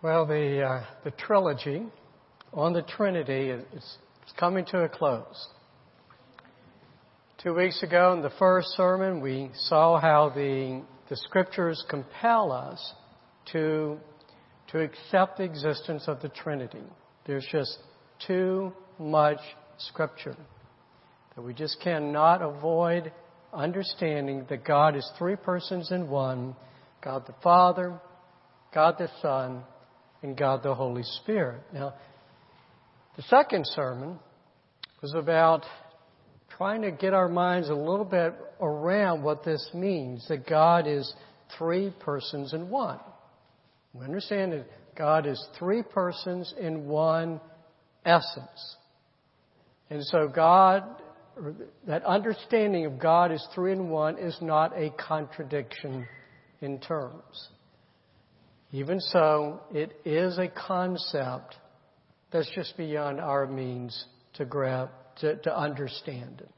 Well, 0.00 0.26
the, 0.26 0.62
uh, 0.62 0.84
the 1.02 1.10
trilogy 1.10 1.82
on 2.52 2.72
the 2.72 2.82
Trinity 2.82 3.50
is, 3.50 3.64
is 3.74 4.32
coming 4.38 4.64
to 4.66 4.84
a 4.84 4.88
close. 4.88 5.48
Two 7.42 7.54
weeks 7.54 7.82
ago 7.82 8.12
in 8.12 8.22
the 8.22 8.30
first 8.38 8.68
sermon, 8.76 9.20
we 9.20 9.50
saw 9.54 9.98
how 9.98 10.28
the, 10.28 10.84
the 11.08 11.16
scriptures 11.16 11.84
compel 11.90 12.52
us 12.52 12.92
to, 13.50 13.98
to 14.68 14.78
accept 14.82 15.38
the 15.38 15.42
existence 15.42 16.04
of 16.06 16.22
the 16.22 16.28
Trinity. 16.28 16.84
There's 17.26 17.48
just 17.50 17.78
too 18.24 18.72
much 19.00 19.40
scripture 19.78 20.36
that 21.34 21.42
we 21.42 21.54
just 21.54 21.80
cannot 21.82 22.40
avoid 22.40 23.10
understanding 23.52 24.46
that 24.48 24.64
God 24.64 24.94
is 24.94 25.10
three 25.18 25.34
persons 25.34 25.90
in 25.90 26.08
one 26.08 26.54
God 27.02 27.26
the 27.26 27.34
Father, 27.42 27.98
God 28.72 28.94
the 28.96 29.08
Son, 29.20 29.64
and 30.22 30.36
God 30.36 30.62
the 30.62 30.74
Holy 30.74 31.02
Spirit. 31.02 31.62
Now, 31.72 31.94
the 33.16 33.22
second 33.22 33.66
sermon 33.66 34.18
was 35.02 35.14
about 35.14 35.64
trying 36.56 36.82
to 36.82 36.90
get 36.90 37.14
our 37.14 37.28
minds 37.28 37.68
a 37.68 37.74
little 37.74 38.04
bit 38.04 38.34
around 38.60 39.22
what 39.22 39.44
this 39.44 39.70
means 39.74 40.26
that 40.28 40.46
God 40.46 40.86
is 40.86 41.12
three 41.56 41.92
persons 42.00 42.52
in 42.52 42.68
one. 42.68 42.98
We 43.92 44.04
understand 44.04 44.52
that 44.52 44.66
God 44.96 45.26
is 45.26 45.42
three 45.58 45.82
persons 45.82 46.52
in 46.60 46.86
one 46.86 47.40
essence. 48.04 48.76
And 49.90 50.04
so 50.04 50.28
God, 50.28 50.84
that 51.86 52.04
understanding 52.04 52.86
of 52.86 52.98
God 52.98 53.32
is 53.32 53.46
three 53.54 53.72
in 53.72 53.88
one 53.88 54.18
is 54.18 54.36
not 54.40 54.76
a 54.76 54.90
contradiction 54.90 56.06
in 56.60 56.80
terms. 56.80 57.48
Even 58.70 59.00
so, 59.00 59.60
it 59.72 59.98
is 60.04 60.38
a 60.38 60.48
concept 60.48 61.56
that's 62.30 62.50
just 62.54 62.76
beyond 62.76 63.20
our 63.20 63.46
means 63.46 64.04
to 64.34 64.44
grab, 64.44 64.90
to, 65.20 65.36
to 65.36 65.58
understand 65.58 66.40
it. 66.40 66.50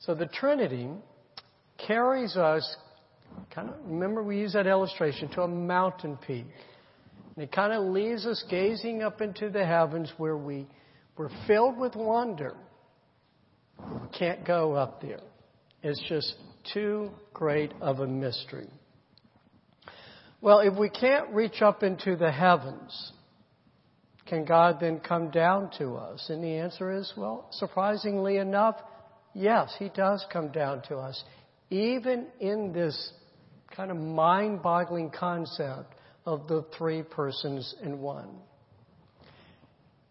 So 0.00 0.14
the 0.14 0.26
Trinity 0.26 0.88
carries 1.86 2.36
us, 2.36 2.76
kind 3.54 3.70
of, 3.70 3.76
remember 3.84 4.22
we 4.22 4.38
use 4.38 4.52
that 4.52 4.66
illustration, 4.66 5.28
to 5.30 5.42
a 5.42 5.48
mountain 5.48 6.18
peak. 6.26 6.46
And 7.34 7.44
it 7.44 7.52
kind 7.52 7.72
of 7.72 7.84
leaves 7.92 8.26
us 8.26 8.44
gazing 8.50 9.02
up 9.02 9.22
into 9.22 9.48
the 9.48 9.64
heavens 9.64 10.12
where 10.18 10.36
we, 10.36 10.66
we're 11.16 11.30
filled 11.46 11.78
with 11.78 11.96
wonder. 11.96 12.54
We 13.78 14.18
can't 14.18 14.46
go 14.46 14.74
up 14.74 15.00
there. 15.00 15.20
It's 15.82 16.02
just 16.08 16.34
too 16.74 17.10
great 17.32 17.72
of 17.80 18.00
a 18.00 18.06
mystery. 18.06 18.68
Well, 20.42 20.60
if 20.60 20.78
we 20.78 20.88
can't 20.88 21.30
reach 21.30 21.60
up 21.60 21.82
into 21.82 22.16
the 22.16 22.32
heavens, 22.32 23.12
can 24.26 24.44
God 24.44 24.78
then 24.80 25.00
come 25.00 25.30
down 25.30 25.70
to 25.78 25.96
us? 25.96 26.26
And 26.30 26.42
the 26.42 26.56
answer 26.56 26.92
is, 26.92 27.12
well, 27.16 27.48
surprisingly 27.52 28.38
enough, 28.38 28.76
yes, 29.34 29.74
He 29.78 29.90
does 29.90 30.24
come 30.32 30.50
down 30.50 30.82
to 30.88 30.96
us. 30.96 31.22
Even 31.68 32.26
in 32.40 32.72
this 32.72 33.12
kind 33.76 33.90
of 33.90 33.98
mind 33.98 34.62
boggling 34.62 35.10
concept 35.10 35.94
of 36.24 36.48
the 36.48 36.64
three 36.76 37.02
persons 37.02 37.74
in 37.82 38.00
one. 38.00 38.28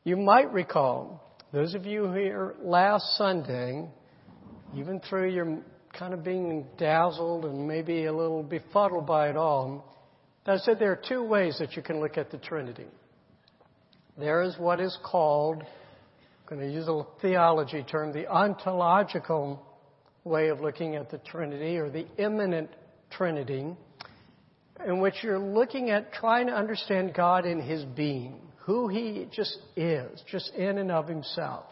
You 0.04 0.16
might 0.16 0.52
recall, 0.54 1.24
those 1.52 1.74
of 1.74 1.86
you 1.86 2.12
here 2.12 2.56
last 2.62 3.18
Sunday, 3.18 3.88
even 4.76 5.00
through 5.02 5.32
your 5.32 5.60
kind 5.98 6.14
of 6.14 6.24
being 6.24 6.68
dazzled 6.78 7.46
and 7.46 7.68
maybe 7.68 8.06
a 8.06 8.14
little 8.14 8.44
befuddled 8.44 9.06
by 9.06 9.30
it 9.30 9.36
all, 9.36 9.89
I 10.46 10.58
said 10.58 10.80
there 10.80 10.92
are 10.92 11.02
two 11.08 11.24
ways 11.24 11.58
that 11.60 11.76
you 11.76 11.82
can 11.82 12.00
look 12.00 12.18
at 12.18 12.32
the 12.32 12.38
Trinity. 12.38 12.88
There 14.18 14.42
is 14.42 14.58
what 14.58 14.80
is 14.80 14.98
called, 15.04 15.62
I'm 15.62 16.58
going 16.58 16.62
to 16.62 16.74
use 16.74 16.88
a 16.88 17.04
theology 17.22 17.84
term, 17.84 18.12
the 18.12 18.28
ontological 18.28 19.66
way 20.24 20.50
of 20.50 20.60
looking 20.60 20.96
at 20.96 21.10
the 21.10 21.20
Trinity 21.20 21.78
or 21.78 21.90
the 21.90 22.08
immanent 22.18 22.70
Trinity, 23.12 23.66
in 24.86 25.00
which 25.00 25.16
you're 25.22 25.40
looking 25.40 25.90
at 25.90 26.14
trying 26.14 26.48
to 26.48 26.54
understand 26.54 27.14
God 27.14 27.46
in 27.46 27.62
His 27.62 27.84
being, 27.84 28.42
who 28.66 28.88
He 28.88 29.28
just 29.32 29.58
is, 29.76 30.22
just 30.30 30.54
in 30.56 30.78
and 30.78 30.92
of 30.92 31.08
Himself. 31.08 31.66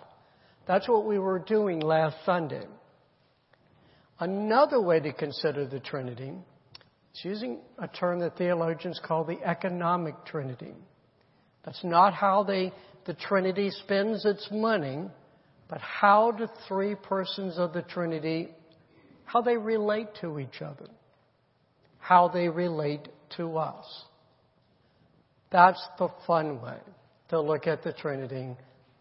That's 0.67 0.87
what 0.87 1.05
we 1.05 1.17
were 1.17 1.39
doing 1.39 1.79
last 1.79 2.17
Sunday. 2.25 2.65
Another 4.19 4.81
way 4.81 4.99
to 4.99 5.13
consider 5.13 5.65
the 5.65 5.79
Trinity 5.79 6.33
it's 7.17 7.25
using 7.25 7.57
a 7.79 7.87
term 7.87 8.19
that 8.19 8.37
theologians 8.37 9.01
call 9.03 9.23
the 9.23 9.41
economic 9.43 10.23
trinity. 10.25 10.73
That's 11.65 11.83
not 11.83 12.13
how 12.13 12.43
they, 12.43 12.71
the 13.07 13.15
Trinity 13.15 13.71
spends 13.71 14.23
its 14.23 14.47
money, 14.51 15.05
but 15.67 15.81
how 15.81 16.31
the 16.31 16.47
three 16.67 16.93
persons 16.93 17.57
of 17.57 17.73
the 17.73 17.81
Trinity, 17.81 18.49
how 19.25 19.41
they 19.41 19.57
relate 19.57 20.09
to 20.21 20.37
each 20.37 20.61
other, 20.61 20.85
how 21.97 22.27
they 22.27 22.49
relate 22.49 23.07
to 23.37 23.57
us. 23.57 23.85
That's 25.51 25.83
the 25.97 26.09
fun 26.27 26.61
way 26.61 26.77
to 27.29 27.41
look 27.41 27.65
at 27.65 27.83
the 27.83 27.93
Trinity. 27.93 28.55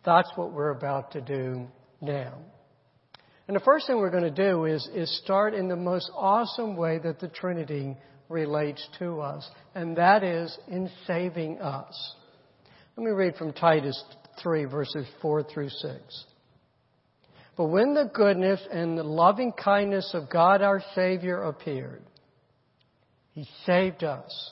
That's 0.06 0.30
what 0.36 0.52
we're 0.52 0.70
about 0.70 1.12
to 1.12 1.20
do 1.20 1.66
now. 2.00 2.32
And 3.48 3.54
the 3.54 3.60
first 3.60 3.86
thing 3.86 3.98
we're 3.98 4.10
going 4.10 4.24
to 4.24 4.30
do 4.30 4.64
is, 4.64 4.88
is 4.92 5.20
start 5.22 5.54
in 5.54 5.68
the 5.68 5.76
most 5.76 6.10
awesome 6.14 6.76
way 6.76 6.98
that 6.98 7.20
the 7.20 7.28
Trinity 7.28 7.96
relates 8.28 8.86
to 8.98 9.20
us, 9.20 9.48
and 9.74 9.96
that 9.96 10.24
is 10.24 10.56
in 10.68 10.90
saving 11.06 11.60
us. 11.60 12.14
Let 12.96 13.04
me 13.04 13.12
read 13.12 13.36
from 13.36 13.52
Titus 13.52 14.02
3, 14.42 14.64
verses 14.64 15.06
4 15.22 15.44
through 15.44 15.68
6. 15.68 16.24
But 17.56 17.66
when 17.66 17.94
the 17.94 18.10
goodness 18.12 18.60
and 18.70 18.98
the 18.98 19.04
loving 19.04 19.52
kindness 19.52 20.10
of 20.12 20.28
God 20.28 20.60
our 20.60 20.82
Savior 20.94 21.42
appeared, 21.42 22.02
He 23.32 23.46
saved 23.64 24.02
us. 24.02 24.50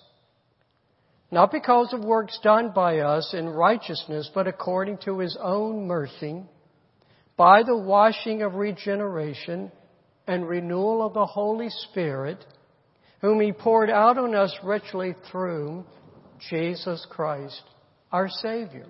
Not 1.33 1.51
because 1.51 1.93
of 1.93 2.05
works 2.05 2.39
done 2.45 2.71
by 2.73 3.01
us 3.01 3.35
in 3.37 3.49
righteousness, 3.49 4.31
but 4.33 4.47
according 4.47 4.99
to 4.99 5.19
His 5.19 5.37
own 5.43 5.89
mercy 5.89 6.45
by 7.37 7.63
the 7.63 7.77
washing 7.77 8.43
of 8.43 8.55
regeneration 8.55 9.73
and 10.27 10.49
renewal 10.49 11.05
of 11.05 11.15
the 11.15 11.27
Holy 11.27 11.69
Spirit, 11.69 12.45
whom 13.21 13.41
He 13.41 13.53
poured 13.53 13.91
out 13.91 14.19
on 14.19 14.35
us 14.35 14.55
richly 14.63 15.15
through 15.31 15.85
Jesus 16.51 17.07
Christ, 17.11 17.63
our 18.13 18.29
Savior. 18.29 18.87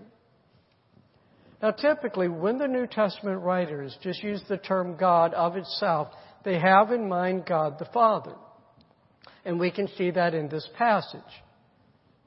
Now, 1.63 1.71
typically, 1.71 2.29
when 2.29 2.59
the 2.59 2.69
New 2.69 2.87
Testament 2.87 3.41
writers 3.41 3.97
just 4.03 4.23
use 4.23 4.43
the 4.49 4.59
term 4.59 4.97
God 4.97 5.33
of 5.33 5.57
itself, 5.57 6.09
they 6.45 6.59
have 6.59 6.93
in 6.93 7.09
mind 7.09 7.47
God 7.47 7.79
the 7.79 7.87
Father. 7.87 8.35
And 9.47 9.59
we 9.59 9.71
can 9.71 9.89
see 9.97 10.11
that 10.11 10.35
in 10.35 10.49
this 10.49 10.69
passage. 10.77 11.21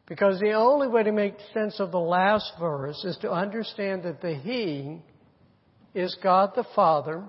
Because 0.07 0.39
the 0.39 0.53
only 0.53 0.88
way 0.88 1.03
to 1.03 1.11
make 1.11 1.35
sense 1.53 1.79
of 1.79 1.91
the 1.91 1.99
last 1.99 2.53
verse 2.59 3.03
is 3.03 3.17
to 3.17 3.31
understand 3.31 4.03
that 4.03 4.22
the 4.22 4.34
He 4.34 5.01
is 5.93 6.15
God 6.21 6.51
the 6.55 6.65
Father 6.75 7.23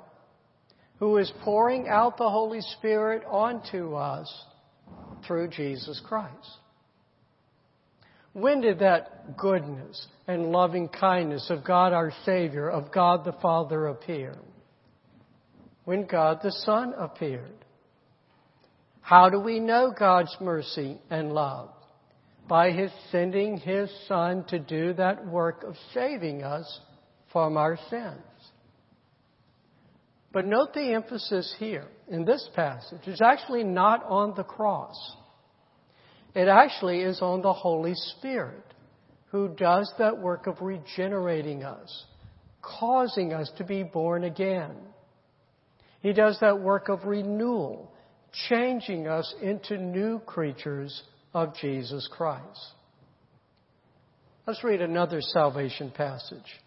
who 0.98 1.16
is 1.19 1.32
pouring 1.42 1.88
out 1.88 2.16
the 2.16 2.28
Holy 2.28 2.60
Spirit 2.60 3.22
onto 3.26 3.94
us 3.94 4.44
through 5.26 5.48
Jesus 5.48 6.00
Christ. 6.06 6.58
When 8.32 8.60
did 8.60 8.80
that 8.80 9.36
goodness 9.36 10.06
and 10.26 10.52
loving 10.52 10.88
kindness 10.88 11.50
of 11.50 11.64
God 11.64 11.92
our 11.92 12.12
Savior, 12.24 12.69
of 12.69 12.92
God 12.92 13.24
the 13.24 13.32
Father 13.41 13.86
appear? 13.86 14.36
When 15.84 16.06
God 16.06 16.40
the 16.42 16.52
Son 16.52 16.94
appeared. 16.96 17.64
How 19.00 19.30
do 19.30 19.40
we 19.40 19.58
know 19.58 19.92
God's 19.98 20.36
mercy 20.40 20.98
and 21.08 21.32
love? 21.32 21.70
By 22.46 22.72
His 22.72 22.90
sending 23.11 23.56
His 23.56 23.90
Son 24.06 24.44
to 24.49 24.58
do 24.58 24.93
that 24.94 25.26
work 25.26 25.64
of 25.64 25.75
saving 25.94 26.43
us 26.43 26.81
from 27.32 27.56
our 27.56 27.78
sins. 27.88 28.38
But 30.38 30.46
note 30.46 30.73
the 30.73 30.94
emphasis 30.94 31.52
here 31.58 31.88
in 32.06 32.25
this 32.25 32.49
passage. 32.55 33.00
It's 33.06 33.20
actually 33.20 33.64
not 33.64 34.05
on 34.05 34.35
the 34.37 34.44
cross. 34.44 34.94
It 36.32 36.46
actually 36.46 37.00
is 37.00 37.20
on 37.20 37.43
the 37.43 37.52
Holy 37.52 37.94
Spirit 37.96 38.62
who 39.32 39.49
does 39.49 39.93
that 39.99 40.17
work 40.17 40.46
of 40.46 40.61
regenerating 40.61 41.64
us, 41.64 42.05
causing 42.62 43.32
us 43.32 43.50
to 43.58 43.64
be 43.64 43.82
born 43.82 44.23
again. 44.23 44.76
He 46.02 46.12
does 46.12 46.38
that 46.40 46.61
work 46.61 46.88
of 46.88 47.05
renewal, 47.05 47.93
changing 48.49 49.08
us 49.08 49.35
into 49.43 49.76
new 49.76 50.20
creatures 50.20 51.02
of 51.35 51.56
Jesus 51.56 52.08
Christ. 52.12 52.75
Let's 54.46 54.62
read 54.62 54.82
another 54.82 55.20
salvation 55.20 55.90
passage. 55.90 56.61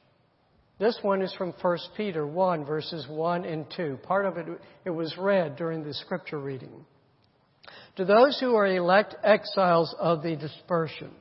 This 0.82 0.98
one 1.04 1.22
is 1.22 1.32
from 1.36 1.54
1 1.62 1.78
Peter 1.96 2.26
1, 2.26 2.66
verses 2.66 3.06
1 3.08 3.46
and 3.46 3.68
2. 3.78 4.00
Part 4.02 4.26
of 4.26 4.38
it, 4.38 4.48
it 4.84 4.90
was 4.90 5.16
read 5.16 5.56
during 5.56 5.84
the 5.84 5.94
scripture 5.94 6.40
reading. 6.40 6.72
To 7.98 8.04
those 8.04 8.40
who 8.40 8.56
are 8.56 8.66
elect 8.66 9.16
exiles 9.24 9.94
of 10.00 10.24
the 10.24 10.36
dispersion, 10.36 11.12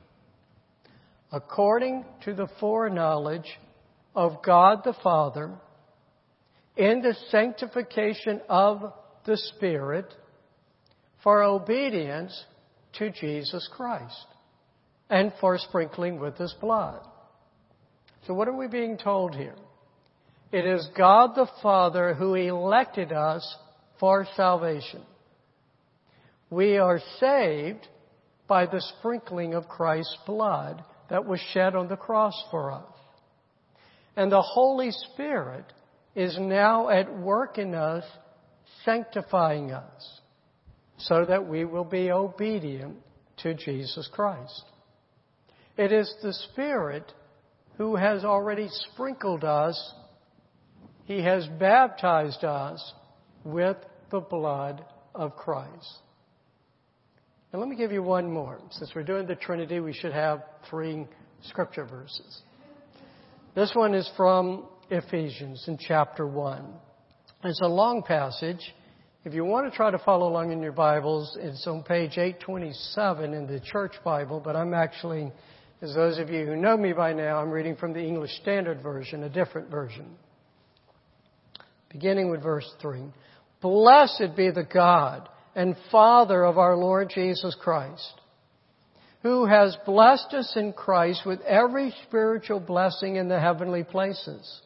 according 1.31 2.05
to 2.25 2.33
the 2.33 2.47
foreknowledge 2.59 3.59
of 4.15 4.41
God 4.43 4.79
the 4.83 4.95
Father, 5.03 5.51
in 6.75 7.03
the 7.03 7.15
sanctification 7.29 8.41
of 8.49 8.91
the 9.27 9.37
Spirit, 9.37 10.11
for 11.23 11.43
obedience 11.43 12.45
to 12.93 13.11
Jesus 13.11 13.69
Christ, 13.71 14.25
and 15.07 15.31
for 15.39 15.59
sprinkling 15.59 16.19
with 16.19 16.35
His 16.39 16.55
blood. 16.59 17.05
So 18.27 18.33
what 18.33 18.47
are 18.47 18.55
we 18.55 18.67
being 18.67 18.97
told 18.97 19.35
here? 19.35 19.55
It 20.51 20.65
is 20.65 20.87
God 20.97 21.35
the 21.35 21.47
Father 21.61 22.13
who 22.13 22.35
elected 22.35 23.11
us 23.11 23.55
for 23.99 24.27
salvation. 24.35 25.01
We 26.49 26.77
are 26.77 26.99
saved 27.19 27.87
by 28.47 28.65
the 28.65 28.81
sprinkling 28.99 29.53
of 29.53 29.69
Christ's 29.69 30.17
blood 30.25 30.83
that 31.09 31.25
was 31.25 31.39
shed 31.53 31.75
on 31.75 31.87
the 31.87 31.95
cross 31.95 32.33
for 32.51 32.71
us. 32.71 32.83
And 34.17 34.31
the 34.31 34.41
Holy 34.41 34.91
Spirit 34.91 35.65
is 36.15 36.37
now 36.37 36.89
at 36.89 37.17
work 37.17 37.57
in 37.57 37.73
us, 37.73 38.03
sanctifying 38.83 39.71
us, 39.71 40.19
so 40.97 41.23
that 41.25 41.47
we 41.47 41.63
will 41.63 41.85
be 41.85 42.11
obedient 42.11 42.97
to 43.37 43.53
Jesus 43.53 44.09
Christ. 44.11 44.63
It 45.77 45.93
is 45.93 46.13
the 46.21 46.33
Spirit 46.33 47.11
who 47.77 47.95
has 47.95 48.23
already 48.23 48.67
sprinkled 48.91 49.43
us, 49.43 49.93
He 51.05 51.21
has 51.23 51.47
baptized 51.59 52.43
us 52.43 52.93
with 53.43 53.77
the 54.11 54.19
blood 54.19 54.85
of 55.15 55.35
Christ. 55.35 55.99
And 57.51 57.59
let 57.59 57.69
me 57.69 57.75
give 57.75 57.91
you 57.91 58.01
one 58.03 58.31
more. 58.31 58.59
Since 58.69 58.91
we're 58.95 59.03
doing 59.03 59.27
the 59.27 59.35
Trinity, 59.35 59.79
we 59.79 59.93
should 59.93 60.13
have 60.13 60.43
three 60.69 61.05
scripture 61.43 61.85
verses. 61.85 62.41
This 63.55 63.71
one 63.73 63.93
is 63.93 64.09
from 64.15 64.67
Ephesians 64.89 65.65
in 65.67 65.77
chapter 65.77 66.25
1. 66.25 66.65
It's 67.43 67.59
a 67.61 67.67
long 67.67 68.03
passage. 68.03 68.61
If 69.25 69.33
you 69.33 69.43
want 69.43 69.69
to 69.69 69.75
try 69.75 69.91
to 69.91 69.99
follow 69.99 70.29
along 70.29 70.51
in 70.51 70.61
your 70.61 70.71
Bibles, 70.71 71.37
it's 71.39 71.67
on 71.67 71.83
page 71.83 72.17
827 72.17 73.33
in 73.33 73.47
the 73.47 73.59
Church 73.59 73.93
Bible, 74.03 74.41
but 74.43 74.55
I'm 74.55 74.73
actually, 74.73 75.31
as 75.81 75.95
those 75.95 76.19
of 76.19 76.29
you 76.29 76.45
who 76.45 76.55
know 76.55 76.77
me 76.77 76.93
by 76.93 77.11
now, 77.11 77.41
I'm 77.41 77.49
reading 77.49 77.75
from 77.75 77.93
the 77.93 78.03
English 78.03 78.31
Standard 78.41 78.83
Version, 78.83 79.23
a 79.23 79.29
different 79.29 79.69
version. 79.69 80.05
Beginning 81.89 82.29
with 82.29 82.43
verse 82.43 82.71
3. 82.81 83.01
Blessed 83.61 84.35
be 84.37 84.51
the 84.51 84.67
God 84.71 85.27
and 85.55 85.75
Father 85.91 86.43
of 86.43 86.59
our 86.59 86.77
Lord 86.77 87.11
Jesus 87.13 87.55
Christ, 87.59 88.13
who 89.23 89.45
has 89.47 89.75
blessed 89.85 90.33
us 90.33 90.53
in 90.55 90.71
Christ 90.71 91.23
with 91.25 91.41
every 91.41 91.93
spiritual 92.07 92.59
blessing 92.59 93.15
in 93.15 93.27
the 93.27 93.39
heavenly 93.39 93.83
places, 93.83 94.61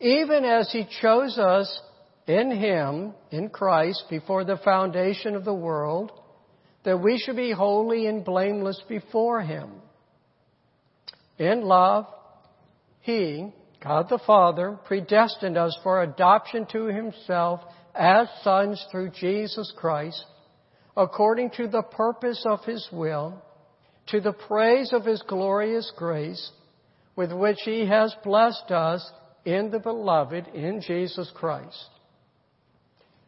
even 0.00 0.44
as 0.44 0.70
He 0.70 0.86
chose 1.02 1.36
us 1.36 1.80
in 2.28 2.52
Him, 2.52 3.12
in 3.32 3.48
Christ, 3.48 4.04
before 4.08 4.44
the 4.44 4.56
foundation 4.58 5.34
of 5.34 5.44
the 5.44 5.52
world, 5.52 6.12
that 6.84 7.00
we 7.00 7.18
should 7.18 7.36
be 7.36 7.52
holy 7.52 8.06
and 8.06 8.24
blameless 8.24 8.80
before 8.88 9.40
Him. 9.42 9.70
In 11.38 11.62
love, 11.62 12.06
He, 13.00 13.52
God 13.82 14.08
the 14.08 14.20
Father, 14.26 14.78
predestined 14.86 15.56
us 15.56 15.76
for 15.82 16.02
adoption 16.02 16.66
to 16.72 16.86
Himself 16.86 17.60
as 17.94 18.28
sons 18.42 18.84
through 18.90 19.10
Jesus 19.10 19.72
Christ, 19.76 20.24
according 20.96 21.50
to 21.56 21.68
the 21.68 21.82
purpose 21.82 22.44
of 22.46 22.64
His 22.64 22.88
will, 22.92 23.42
to 24.08 24.20
the 24.20 24.32
praise 24.32 24.92
of 24.92 25.04
His 25.04 25.22
glorious 25.26 25.90
grace, 25.96 26.50
with 27.16 27.32
which 27.32 27.58
He 27.64 27.86
has 27.86 28.14
blessed 28.24 28.70
us 28.70 29.10
in 29.44 29.70
the 29.70 29.78
Beloved, 29.78 30.48
in 30.54 30.80
Jesus 30.80 31.30
Christ. 31.34 31.88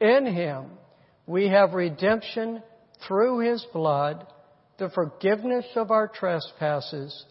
In 0.01 0.27
Him 0.27 0.67
we 1.27 1.49
have 1.49 1.75
redemption 1.75 2.63
through 3.07 3.41
His 3.41 3.65
blood, 3.73 4.27
the 4.79 4.91
forgiveness 4.91 5.67
of 5.77 5.91
our 5.91 6.09
trespasses, 6.09 7.25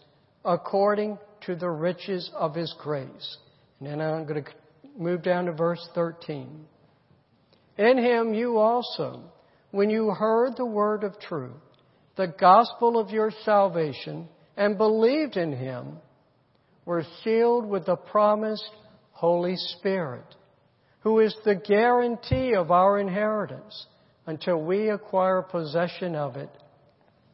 according 0.44 1.18
to 1.46 1.54
the 1.56 1.70
riches 1.70 2.30
of 2.34 2.54
His 2.54 2.74
grace. 2.78 3.36
And 3.80 3.88
then 3.88 4.00
I'm 4.00 4.26
going 4.26 4.44
to 4.44 4.50
move 4.96 5.22
down 5.22 5.46
to 5.46 5.52
verse 5.52 5.86
13. 5.94 6.66
In 7.78 7.98
him 7.98 8.34
you 8.34 8.58
also, 8.58 9.24
when 9.70 9.90
you 9.90 10.10
heard 10.10 10.56
the 10.56 10.66
word 10.66 11.04
of 11.04 11.18
truth, 11.18 11.52
the 12.16 12.28
gospel 12.28 12.98
of 12.98 13.10
your 13.10 13.32
salvation, 13.44 14.28
and 14.56 14.76
believed 14.76 15.36
in 15.36 15.52
him, 15.52 15.96
were 16.84 17.04
sealed 17.24 17.66
with 17.66 17.86
the 17.86 17.96
promised 17.96 18.70
Holy 19.12 19.56
Spirit, 19.56 20.26
who 21.00 21.20
is 21.20 21.34
the 21.44 21.54
guarantee 21.54 22.54
of 22.54 22.70
our 22.70 22.98
inheritance 22.98 23.86
until 24.26 24.62
we 24.62 24.90
acquire 24.90 25.42
possession 25.42 26.14
of 26.14 26.36
it 26.36 26.50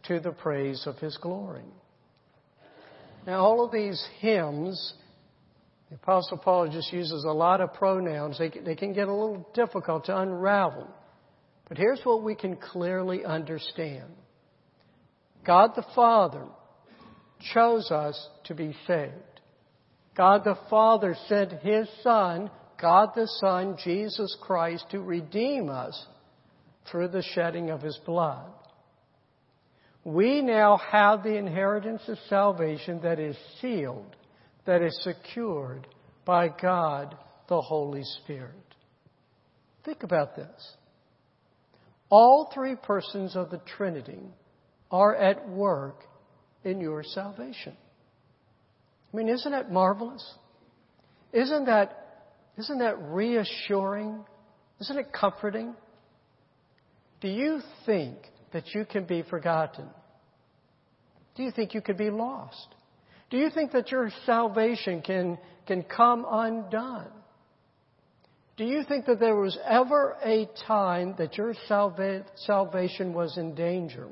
to 0.04 0.20
the 0.20 0.32
praise 0.32 0.86
of 0.86 0.96
his 0.98 1.16
glory. 1.18 1.64
Now, 3.26 3.40
all 3.40 3.64
of 3.64 3.72
these 3.72 4.02
hymns 4.20 4.94
the 5.90 5.96
Apostle 5.96 6.36
Paul 6.36 6.68
just 6.68 6.92
uses 6.92 7.24
a 7.24 7.32
lot 7.32 7.60
of 7.60 7.72
pronouns. 7.72 8.38
They, 8.38 8.50
they 8.50 8.74
can 8.74 8.92
get 8.92 9.08
a 9.08 9.14
little 9.14 9.48
difficult 9.54 10.04
to 10.06 10.18
unravel. 10.18 10.86
But 11.68 11.78
here's 11.78 12.00
what 12.04 12.22
we 12.22 12.34
can 12.34 12.56
clearly 12.56 13.24
understand 13.24 14.10
God 15.46 15.72
the 15.76 15.84
Father 15.94 16.44
chose 17.54 17.90
us 17.90 18.28
to 18.44 18.54
be 18.54 18.76
saved. 18.86 19.12
God 20.14 20.44
the 20.44 20.58
Father 20.68 21.16
sent 21.26 21.52
His 21.60 21.88
Son, 22.02 22.50
God 22.80 23.10
the 23.14 23.28
Son, 23.40 23.76
Jesus 23.82 24.36
Christ, 24.42 24.84
to 24.90 25.00
redeem 25.00 25.70
us 25.70 26.06
through 26.90 27.08
the 27.08 27.22
shedding 27.34 27.70
of 27.70 27.82
His 27.82 27.98
blood. 28.04 28.50
We 30.04 30.40
now 30.42 30.78
have 30.90 31.22
the 31.22 31.36
inheritance 31.36 32.02
of 32.08 32.18
salvation 32.28 33.00
that 33.02 33.18
is 33.18 33.36
sealed 33.60 34.16
that 34.68 34.82
is 34.82 34.98
secured 35.02 35.86
by 36.26 36.48
God 36.48 37.16
the 37.48 37.60
Holy 37.60 38.04
Spirit. 38.04 38.52
Think 39.84 40.02
about 40.02 40.36
this. 40.36 40.76
All 42.10 42.50
three 42.52 42.76
persons 42.76 43.34
of 43.34 43.50
the 43.50 43.60
Trinity 43.76 44.20
are 44.90 45.16
at 45.16 45.48
work 45.48 46.04
in 46.64 46.80
your 46.80 47.02
salvation. 47.02 47.74
I 49.12 49.16
mean, 49.16 49.30
isn't 49.30 49.50
that 49.50 49.72
marvelous? 49.72 50.34
Isn't 51.32 51.64
that, 51.64 52.26
isn't 52.58 52.78
that 52.78 52.96
reassuring? 53.00 54.22
Isn't 54.80 54.98
it 54.98 55.12
comforting? 55.18 55.74
Do 57.20 57.28
you 57.28 57.60
think 57.84 58.16
that 58.52 58.74
you 58.74 58.84
can 58.84 59.04
be 59.04 59.22
forgotten? 59.22 59.88
Do 61.34 61.42
you 61.42 61.50
think 61.50 61.74
you 61.74 61.80
could 61.80 61.98
be 61.98 62.10
lost? 62.10 62.74
Do 63.30 63.36
you 63.36 63.50
think 63.50 63.72
that 63.72 63.90
your 63.90 64.10
salvation 64.24 65.02
can, 65.02 65.38
can 65.66 65.82
come 65.82 66.24
undone? 66.28 67.10
Do 68.56 68.64
you 68.64 68.82
think 68.82 69.06
that 69.06 69.20
there 69.20 69.36
was 69.36 69.56
ever 69.64 70.16
a 70.24 70.48
time 70.66 71.14
that 71.18 71.36
your 71.36 71.54
salva- 71.68 72.24
salvation 72.34 73.12
was 73.12 73.38
in 73.38 73.54
danger? 73.54 74.08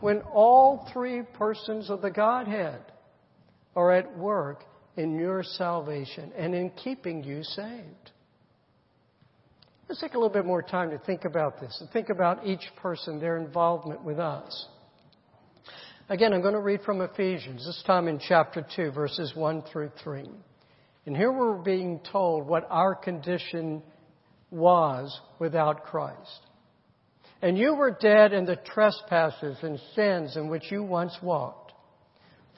When 0.00 0.20
all 0.32 0.88
three 0.92 1.22
persons 1.22 1.88
of 1.88 2.02
the 2.02 2.10
Godhead 2.10 2.80
are 3.74 3.92
at 3.92 4.18
work 4.18 4.64
in 4.96 5.18
your 5.18 5.42
salvation 5.42 6.32
and 6.36 6.54
in 6.54 6.70
keeping 6.70 7.24
you 7.24 7.42
saved. 7.42 8.11
Let's 9.92 10.00
take 10.00 10.14
a 10.14 10.16
little 10.16 10.30
bit 10.30 10.46
more 10.46 10.62
time 10.62 10.88
to 10.88 10.98
think 11.00 11.26
about 11.26 11.60
this 11.60 11.76
and 11.78 11.90
think 11.90 12.08
about 12.08 12.46
each 12.46 12.66
person, 12.76 13.20
their 13.20 13.36
involvement 13.36 14.02
with 14.02 14.18
us. 14.18 14.66
Again, 16.08 16.32
I'm 16.32 16.40
going 16.40 16.54
to 16.54 16.60
read 16.60 16.80
from 16.80 17.02
Ephesians, 17.02 17.66
this 17.66 17.82
time 17.86 18.08
in 18.08 18.18
chapter 18.18 18.66
2, 18.74 18.92
verses 18.92 19.32
1 19.34 19.64
through 19.70 19.90
3. 20.02 20.30
And 21.04 21.14
here 21.14 21.30
we're 21.30 21.58
being 21.58 22.00
told 22.10 22.46
what 22.46 22.66
our 22.70 22.94
condition 22.94 23.82
was 24.50 25.20
without 25.38 25.84
Christ. 25.84 26.40
And 27.42 27.58
you 27.58 27.74
were 27.74 27.90
dead 27.90 28.32
in 28.32 28.46
the 28.46 28.56
trespasses 28.56 29.58
and 29.60 29.78
sins 29.94 30.38
in 30.38 30.48
which 30.48 30.72
you 30.72 30.82
once 30.82 31.14
walked, 31.22 31.74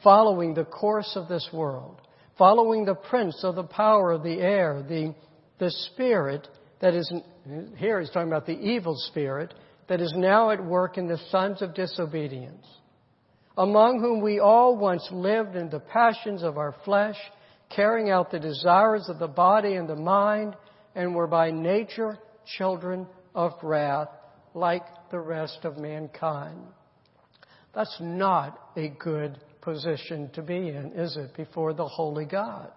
following 0.05 0.55
the 0.55 0.67
course 0.67 1.11
of 1.17 1.27
this 1.27 1.49
world, 1.53 2.01
following 2.39 2.85
the 2.85 2.95
prince 2.95 3.43
of 3.43 3.57
the 3.57 3.65
power 3.65 4.13
of 4.13 4.23
the 4.23 4.41
air, 4.41 4.85
the, 4.89 5.13
the 5.59 5.73
spirit 5.73 6.47
that 6.81 6.95
is, 6.95 7.13
here 7.77 8.01
he's 8.01 8.11
talking 8.11 8.29
about 8.29 8.47
the 8.47 8.59
evil 8.59 8.97
spirit 8.97 9.55
that 9.89 10.01
is 10.01 10.13
now 10.17 10.51
at 10.51 10.65
work 10.65 10.99
in 10.99 11.07
the 11.07 11.19
sons 11.31 11.63
of 11.63 11.75
disobedience 11.75 12.67
among 13.57 14.01
whom 14.01 14.21
we 14.21 14.41
all 14.41 14.77
once 14.77 15.09
lived 15.13 15.55
in 15.55 15.71
the 15.71 15.81
passions 15.81 16.43
of 16.43 16.59
our 16.59 16.75
flesh, 16.85 17.17
carrying 17.75 18.11
out 18.11 18.31
the 18.31 18.39
desires 18.39 19.09
of 19.09 19.19
the 19.19 19.29
body 19.29 19.75
and 19.75 19.89
the 19.89 19.97
mind, 19.97 20.57
and 20.95 21.15
were 21.15 21.27
by 21.27 21.51
nature 21.51 22.19
children 22.57 23.07
of 23.35 23.53
wrath, 23.63 24.09
like 24.55 24.83
the 25.11 25.19
rest 25.19 25.61
of 25.65 25.79
mankind. 25.79 26.61
That's 27.75 27.97
not 28.01 28.71
a 28.77 28.89
good 28.89 29.39
position 29.61 30.31
to 30.35 30.43
be 30.43 30.69
in, 30.69 30.93
is 30.95 31.17
it, 31.17 31.37
before 31.37 31.73
the 31.73 31.87
Holy 31.87 32.25
God? 32.25 32.71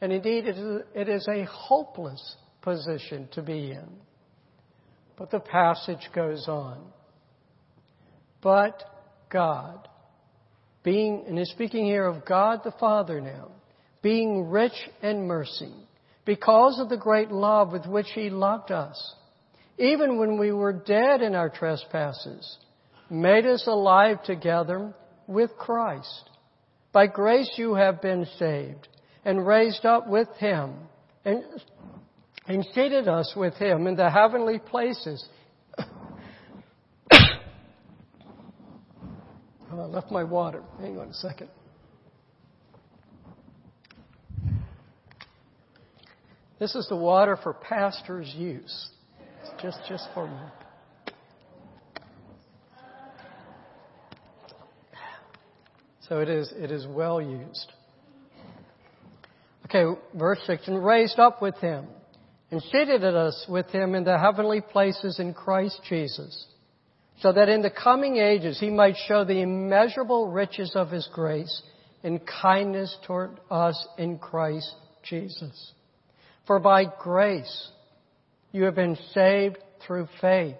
And 0.00 0.12
indeed, 0.12 0.46
it 0.46 1.08
is, 1.08 1.28
a 1.28 1.44
hopeless 1.44 2.36
position 2.62 3.28
to 3.32 3.42
be 3.42 3.70
in. 3.70 3.88
But 5.16 5.30
the 5.30 5.40
passage 5.40 6.08
goes 6.14 6.46
on. 6.48 6.78
But 8.42 8.82
God, 9.30 9.88
being, 10.82 11.24
and 11.28 11.38
he's 11.38 11.50
speaking 11.50 11.84
here 11.84 12.06
of 12.06 12.24
God 12.24 12.60
the 12.64 12.72
Father 12.72 13.20
now, 13.20 13.50
being 14.02 14.48
rich 14.48 14.72
in 15.02 15.26
mercy, 15.26 15.72
because 16.24 16.78
of 16.80 16.88
the 16.88 16.96
great 16.96 17.30
love 17.30 17.72
with 17.72 17.86
which 17.86 18.08
he 18.14 18.30
loved 18.30 18.70
us, 18.70 19.14
even 19.78 20.18
when 20.18 20.38
we 20.38 20.52
were 20.52 20.72
dead 20.72 21.22
in 21.22 21.34
our 21.34 21.50
trespasses, 21.50 22.58
made 23.10 23.46
us 23.46 23.66
alive 23.66 24.22
together 24.22 24.94
with 25.26 25.50
Christ. 25.58 26.30
By 26.92 27.06
grace 27.06 27.50
you 27.56 27.74
have 27.74 28.00
been 28.00 28.26
saved 28.38 28.88
and 29.24 29.46
raised 29.46 29.84
up 29.84 30.08
with 30.08 30.28
him 30.38 30.74
and, 31.24 31.44
and 32.54 32.66
seated 32.74 33.06
us 33.06 33.32
with 33.36 33.54
him 33.54 33.86
in 33.86 33.94
the 33.94 34.10
heavenly 34.10 34.58
places. 34.58 35.24
oh, 35.78 35.86
I 39.72 39.84
left 39.84 40.10
my 40.10 40.24
water. 40.24 40.62
Hang 40.80 40.98
on 40.98 41.10
a 41.10 41.14
second. 41.14 41.48
This 46.58 46.74
is 46.74 46.88
the 46.88 46.96
water 46.96 47.38
for 47.40 47.54
pastor's 47.54 48.34
use. 48.34 48.90
Just, 49.62 49.78
just 49.88 50.08
for 50.12 50.26
me. 50.26 50.34
So 56.08 56.18
it 56.18 56.28
is, 56.28 56.52
it 56.56 56.72
is 56.72 56.84
well 56.88 57.22
used. 57.22 57.72
Okay, 59.66 59.84
verse 60.14 60.40
6, 60.48 60.66
and 60.66 60.84
raised 60.84 61.20
up 61.20 61.40
with 61.40 61.56
him, 61.58 61.86
and 62.50 62.62
seated 62.62 63.04
us 63.04 63.46
with 63.48 63.66
him 63.68 63.94
in 63.94 64.04
the 64.04 64.18
heavenly 64.18 64.60
places 64.60 65.18
in 65.18 65.34
Christ 65.34 65.80
Jesus, 65.88 66.46
so 67.20 67.32
that 67.32 67.48
in 67.48 67.62
the 67.62 67.70
coming 67.70 68.16
ages 68.16 68.58
he 68.58 68.70
might 68.70 68.96
show 69.06 69.24
the 69.24 69.40
immeasurable 69.40 70.28
riches 70.28 70.72
of 70.74 70.90
his 70.90 71.08
grace 71.12 71.62
and 72.02 72.20
kindness 72.26 72.96
toward 73.06 73.38
us 73.50 73.86
in 73.98 74.18
Christ 74.18 74.74
Jesus. 75.02 75.72
For 76.46 76.58
by 76.58 76.86
grace 76.98 77.70
you 78.52 78.64
have 78.64 78.74
been 78.74 78.96
saved 79.14 79.58
through 79.86 80.08
faith. 80.20 80.56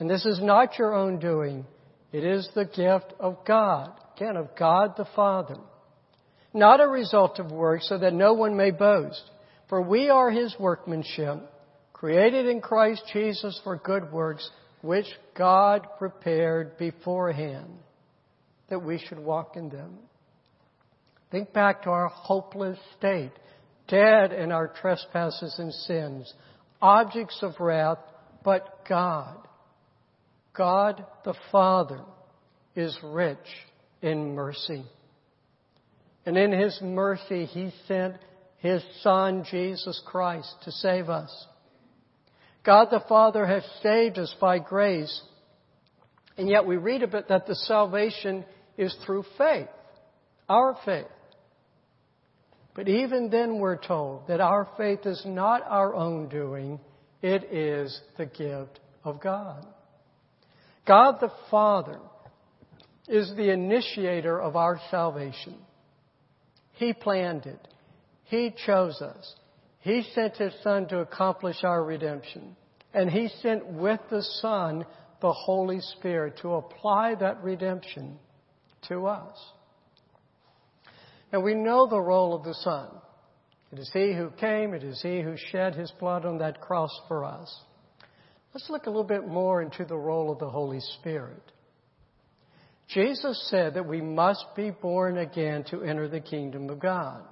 And 0.00 0.08
this 0.08 0.26
is 0.26 0.40
not 0.40 0.78
your 0.78 0.94
own 0.94 1.18
doing. 1.18 1.64
It 2.12 2.24
is 2.24 2.48
the 2.54 2.64
gift 2.64 3.14
of 3.20 3.44
God. 3.46 3.92
Again, 4.16 4.36
of 4.36 4.56
God 4.56 4.94
the 4.96 5.06
Father 5.14 5.56
not 6.54 6.80
a 6.80 6.88
result 6.88 7.38
of 7.38 7.52
works, 7.52 7.88
so 7.88 7.98
that 7.98 8.12
no 8.12 8.32
one 8.32 8.56
may 8.56 8.70
boast. 8.70 9.22
For 9.68 9.82
we 9.82 10.08
are 10.08 10.30
his 10.30 10.54
workmanship, 10.58 11.40
created 11.92 12.46
in 12.46 12.60
Christ 12.60 13.02
Jesus 13.12 13.60
for 13.64 13.76
good 13.76 14.10
works, 14.12 14.48
which 14.82 15.06
God 15.36 15.86
prepared 15.98 16.78
beforehand 16.78 17.78
that 18.70 18.82
we 18.82 18.98
should 18.98 19.18
walk 19.18 19.56
in 19.56 19.68
them. 19.68 19.98
Think 21.30 21.52
back 21.52 21.82
to 21.82 21.90
our 21.90 22.08
hopeless 22.08 22.78
state, 22.96 23.32
dead 23.88 24.32
in 24.32 24.52
our 24.52 24.68
trespasses 24.68 25.54
and 25.58 25.72
sins, 25.72 26.32
objects 26.80 27.38
of 27.42 27.52
wrath, 27.60 27.98
but 28.44 28.86
God, 28.88 29.36
God 30.54 31.04
the 31.24 31.34
Father, 31.52 32.00
is 32.74 32.96
rich 33.02 33.38
in 34.00 34.34
mercy. 34.34 34.84
And 36.24 36.36
in 36.36 36.52
His 36.52 36.78
mercy, 36.80 37.44
He 37.46 37.72
sent 37.86 38.14
His 38.58 38.82
Son, 39.02 39.44
Jesus 39.50 40.00
Christ, 40.04 40.52
to 40.64 40.72
save 40.72 41.08
us. 41.08 41.46
God 42.64 42.88
the 42.90 43.02
Father 43.08 43.46
has 43.46 43.64
saved 43.82 44.18
us 44.18 44.34
by 44.40 44.58
grace, 44.58 45.22
and 46.36 46.48
yet 46.48 46.66
we 46.66 46.76
read 46.76 47.02
a 47.02 47.08
bit 47.08 47.28
that 47.28 47.46
the 47.46 47.54
salvation 47.54 48.44
is 48.76 48.94
through 49.06 49.24
faith, 49.36 49.68
our 50.48 50.76
faith. 50.84 51.06
But 52.74 52.88
even 52.88 53.30
then 53.30 53.58
we're 53.58 53.76
told 53.76 54.28
that 54.28 54.40
our 54.40 54.68
faith 54.76 55.06
is 55.06 55.22
not 55.24 55.62
our 55.66 55.94
own 55.94 56.28
doing, 56.28 56.78
it 57.22 57.52
is 57.52 58.00
the 58.16 58.26
gift 58.26 58.80
of 59.02 59.20
God. 59.20 59.66
God 60.86 61.16
the 61.20 61.32
Father 61.50 62.00
is 63.08 63.32
the 63.36 63.50
initiator 63.50 64.40
of 64.40 64.56
our 64.56 64.80
salvation. 64.90 65.56
He 66.72 66.92
planned 66.92 67.46
it. 67.46 67.68
He 68.28 68.54
chose 68.66 69.00
us. 69.00 69.34
He 69.80 70.02
sent 70.14 70.36
His 70.36 70.52
Son 70.62 70.86
to 70.88 70.98
accomplish 71.00 71.64
our 71.64 71.82
redemption. 71.82 72.56
And 72.92 73.10
He 73.10 73.28
sent 73.42 73.66
with 73.66 74.00
the 74.10 74.22
Son 74.22 74.84
the 75.20 75.32
Holy 75.32 75.80
Spirit 75.80 76.38
to 76.42 76.54
apply 76.54 77.14
that 77.16 77.42
redemption 77.42 78.18
to 78.88 79.06
us. 79.06 79.36
And 81.32 81.42
we 81.42 81.54
know 81.54 81.86
the 81.86 82.00
role 82.00 82.34
of 82.34 82.44
the 82.44 82.54
Son. 82.54 82.88
It 83.72 83.78
is 83.78 83.90
He 83.92 84.12
who 84.14 84.30
came, 84.38 84.74
it 84.74 84.82
is 84.82 85.00
He 85.02 85.20
who 85.20 85.36
shed 85.50 85.74
His 85.74 85.90
blood 85.98 86.24
on 86.24 86.38
that 86.38 86.60
cross 86.60 86.90
for 87.08 87.24
us. 87.24 87.54
Let's 88.54 88.70
look 88.70 88.86
a 88.86 88.90
little 88.90 89.04
bit 89.04 89.26
more 89.26 89.62
into 89.62 89.84
the 89.84 89.96
role 89.96 90.30
of 90.30 90.38
the 90.38 90.48
Holy 90.48 90.80
Spirit. 90.98 91.42
Jesus 92.88 93.48
said 93.50 93.74
that 93.74 93.86
we 93.86 94.00
must 94.00 94.44
be 94.56 94.70
born 94.70 95.18
again 95.18 95.64
to 95.70 95.82
enter 95.82 96.08
the 96.08 96.20
kingdom 96.20 96.70
of 96.70 96.78
God. 96.78 97.22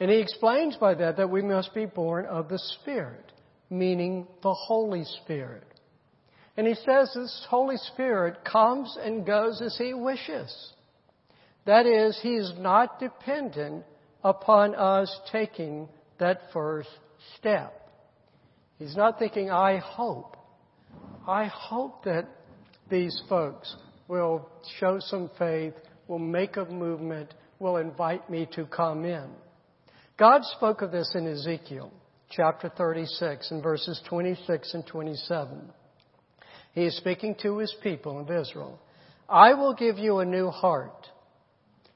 And 0.00 0.10
he 0.10 0.18
explains 0.18 0.76
by 0.76 0.94
that 0.94 1.16
that 1.16 1.30
we 1.30 1.42
must 1.42 1.74
be 1.74 1.86
born 1.86 2.26
of 2.26 2.48
the 2.48 2.58
Spirit, 2.58 3.32
meaning 3.68 4.26
the 4.42 4.54
Holy 4.54 5.04
Spirit. 5.24 5.64
And 6.56 6.66
he 6.66 6.74
says 6.74 7.12
this 7.14 7.46
Holy 7.48 7.76
Spirit 7.76 8.44
comes 8.44 8.96
and 9.00 9.26
goes 9.26 9.60
as 9.62 9.76
he 9.76 9.94
wishes. 9.94 10.72
That 11.66 11.86
is, 11.86 12.18
he 12.22 12.34
is 12.34 12.52
not 12.58 12.98
dependent 12.98 13.84
upon 14.24 14.74
us 14.74 15.14
taking 15.30 15.88
that 16.18 16.40
first 16.52 16.88
step. 17.36 17.74
He's 18.78 18.96
not 18.96 19.18
thinking, 19.18 19.50
I 19.50 19.78
hope. 19.78 20.36
I 21.26 21.46
hope 21.46 22.04
that 22.04 22.26
these 22.88 23.20
folks 23.28 23.74
will 24.06 24.48
show 24.78 24.98
some 25.00 25.30
faith, 25.38 25.74
will 26.06 26.18
make 26.18 26.56
a 26.56 26.64
movement, 26.64 27.34
will 27.58 27.76
invite 27.76 28.30
me 28.30 28.48
to 28.54 28.64
come 28.66 29.04
in. 29.04 29.28
God 30.18 30.42
spoke 30.56 30.82
of 30.82 30.90
this 30.90 31.12
in 31.14 31.26
Ezekiel 31.26 31.92
chapter 32.30 32.68
36 32.68 33.50
and 33.50 33.62
verses 33.62 34.00
26 34.08 34.74
and 34.74 34.86
27. 34.86 35.70
He 36.74 36.84
is 36.84 36.96
speaking 36.96 37.36
to 37.42 37.58
his 37.58 37.74
people 37.82 38.20
of 38.20 38.30
Israel. 38.30 38.80
I 39.28 39.54
will 39.54 39.74
give 39.74 39.98
you 39.98 40.18
a 40.18 40.24
new 40.24 40.48
heart 40.48 41.06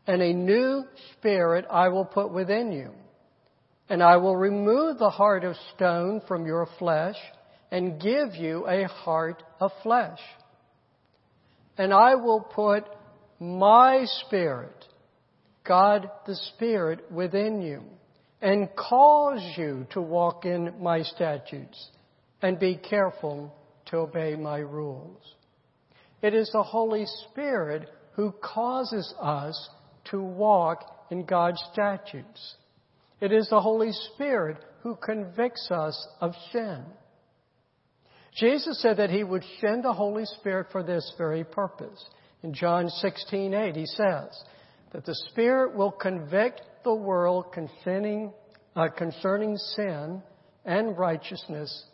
and 0.06 0.22
a 0.22 0.32
new 0.32 0.84
spirit 1.12 1.66
I 1.70 1.88
will 1.88 2.04
put 2.04 2.32
within 2.32 2.72
you. 2.72 2.92
And 3.88 4.02
I 4.02 4.16
will 4.16 4.36
remove 4.36 4.98
the 4.98 5.10
heart 5.10 5.44
of 5.44 5.56
stone 5.74 6.22
from 6.26 6.46
your 6.46 6.66
flesh 6.78 7.16
and 7.70 8.00
give 8.00 8.34
you 8.36 8.66
a 8.66 8.86
heart 8.86 9.42
of 9.60 9.70
flesh 9.82 10.20
and 11.78 11.92
I 11.92 12.14
will 12.16 12.40
put 12.40 12.84
my 13.40 14.04
Spirit, 14.26 14.84
God 15.64 16.10
the 16.26 16.36
Spirit, 16.54 17.10
within 17.10 17.62
you, 17.62 17.82
and 18.42 18.68
cause 18.74 19.40
you 19.56 19.86
to 19.90 20.02
walk 20.02 20.44
in 20.44 20.74
my 20.80 21.02
statutes 21.02 21.90
and 22.42 22.58
be 22.58 22.76
careful 22.76 23.54
to 23.86 23.98
obey 23.98 24.34
my 24.34 24.58
rules. 24.58 25.22
It 26.22 26.34
is 26.34 26.50
the 26.52 26.64
Holy 26.64 27.06
Spirit 27.30 27.88
who 28.14 28.34
causes 28.42 29.14
us 29.20 29.70
to 30.10 30.20
walk 30.20 31.06
in 31.10 31.24
God's 31.24 31.62
statutes. 31.72 32.56
It 33.20 33.30
is 33.30 33.48
the 33.48 33.60
Holy 33.60 33.92
Spirit 33.92 34.58
who 34.82 34.96
convicts 34.96 35.70
us 35.70 36.08
of 36.20 36.32
sin. 36.50 36.84
Jesus 38.36 38.82
said 38.82 38.96
that 38.96 39.10
he 39.10 39.22
would 39.22 39.44
send 39.60 39.84
the 39.84 39.92
Holy 39.92 40.24
Spirit 40.24 40.66
for 40.72 40.82
this 40.82 41.14
very 41.16 41.44
purpose. 41.44 42.04
In 42.42 42.52
John 42.52 42.88
16:8 42.88 43.76
he 43.76 43.86
says 43.86 44.42
that 44.92 45.04
the 45.04 45.14
Spirit 45.30 45.76
will 45.76 45.92
convict 45.92 46.62
the 46.84 46.94
world 46.94 47.52
concerning, 47.52 48.32
uh, 48.76 48.88
concerning 48.88 49.56
sin 49.56 50.22
and 50.64 50.98
righteousness 50.98 51.84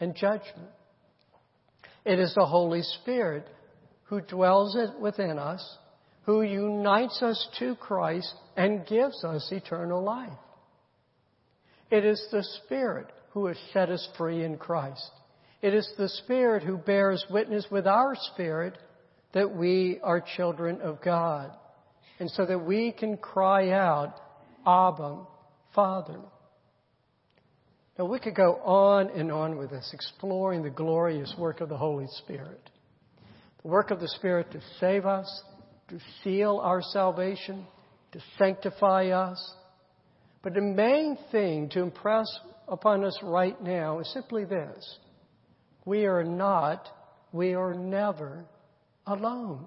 and 0.00 0.14
judgment. 0.14 0.68
It 2.04 2.18
is 2.18 2.34
the 2.34 2.46
Holy 2.46 2.82
Spirit 2.82 3.46
who 4.04 4.20
dwells 4.20 4.76
within 5.00 5.38
us, 5.38 5.78
who 6.22 6.42
unites 6.42 7.22
us 7.22 7.48
to 7.58 7.74
Christ 7.76 8.34
and 8.56 8.86
gives 8.86 9.22
us 9.24 9.48
eternal 9.52 10.02
life. 10.02 10.32
It 11.90 12.04
is 12.04 12.22
the 12.30 12.44
Spirit 12.64 13.06
who 13.30 13.46
has 13.46 13.56
set 13.72 13.88
us 13.88 14.06
free 14.16 14.44
in 14.44 14.58
Christ. 14.58 15.10
It 15.60 15.74
is 15.74 15.90
the 15.96 16.08
Spirit 16.08 16.62
who 16.62 16.76
bears 16.76 17.24
witness 17.30 17.66
with 17.70 17.86
our 17.86 18.14
spirit 18.32 18.76
that 19.32 19.54
we 19.54 20.00
are 20.02 20.24
children 20.36 20.80
of 20.80 21.02
God. 21.02 21.50
And 22.18 22.30
so 22.30 22.46
that 22.46 22.58
we 22.58 22.92
can 22.92 23.16
cry 23.16 23.70
out, 23.70 24.14
Abba, 24.68 25.20
Father. 25.74 26.20
Now 27.98 28.04
we 28.04 28.18
could 28.18 28.34
go 28.34 28.56
on 28.56 29.10
and 29.10 29.32
on 29.32 29.56
with 29.56 29.70
this, 29.70 29.90
exploring 29.94 30.62
the 30.62 30.70
glorious 30.70 31.34
work 31.38 31.62
of 31.62 31.70
the 31.70 31.76
Holy 31.76 32.06
Spirit. 32.18 32.60
The 33.62 33.68
work 33.68 33.90
of 33.90 33.98
the 33.98 34.08
Spirit 34.08 34.52
to 34.52 34.60
save 34.78 35.06
us, 35.06 35.42
to 35.88 35.98
seal 36.22 36.60
our 36.62 36.82
salvation, 36.82 37.66
to 38.12 38.20
sanctify 38.38 39.08
us. 39.08 39.54
But 40.42 40.54
the 40.54 40.60
main 40.60 41.16
thing 41.32 41.70
to 41.70 41.82
impress 41.82 42.26
upon 42.68 43.04
us 43.04 43.18
right 43.22 43.60
now 43.62 44.00
is 44.00 44.12
simply 44.12 44.44
this. 44.44 44.98
We 45.84 46.04
are 46.04 46.22
not, 46.22 46.86
we 47.32 47.54
are 47.54 47.72
never 47.72 48.44
alone. 49.06 49.66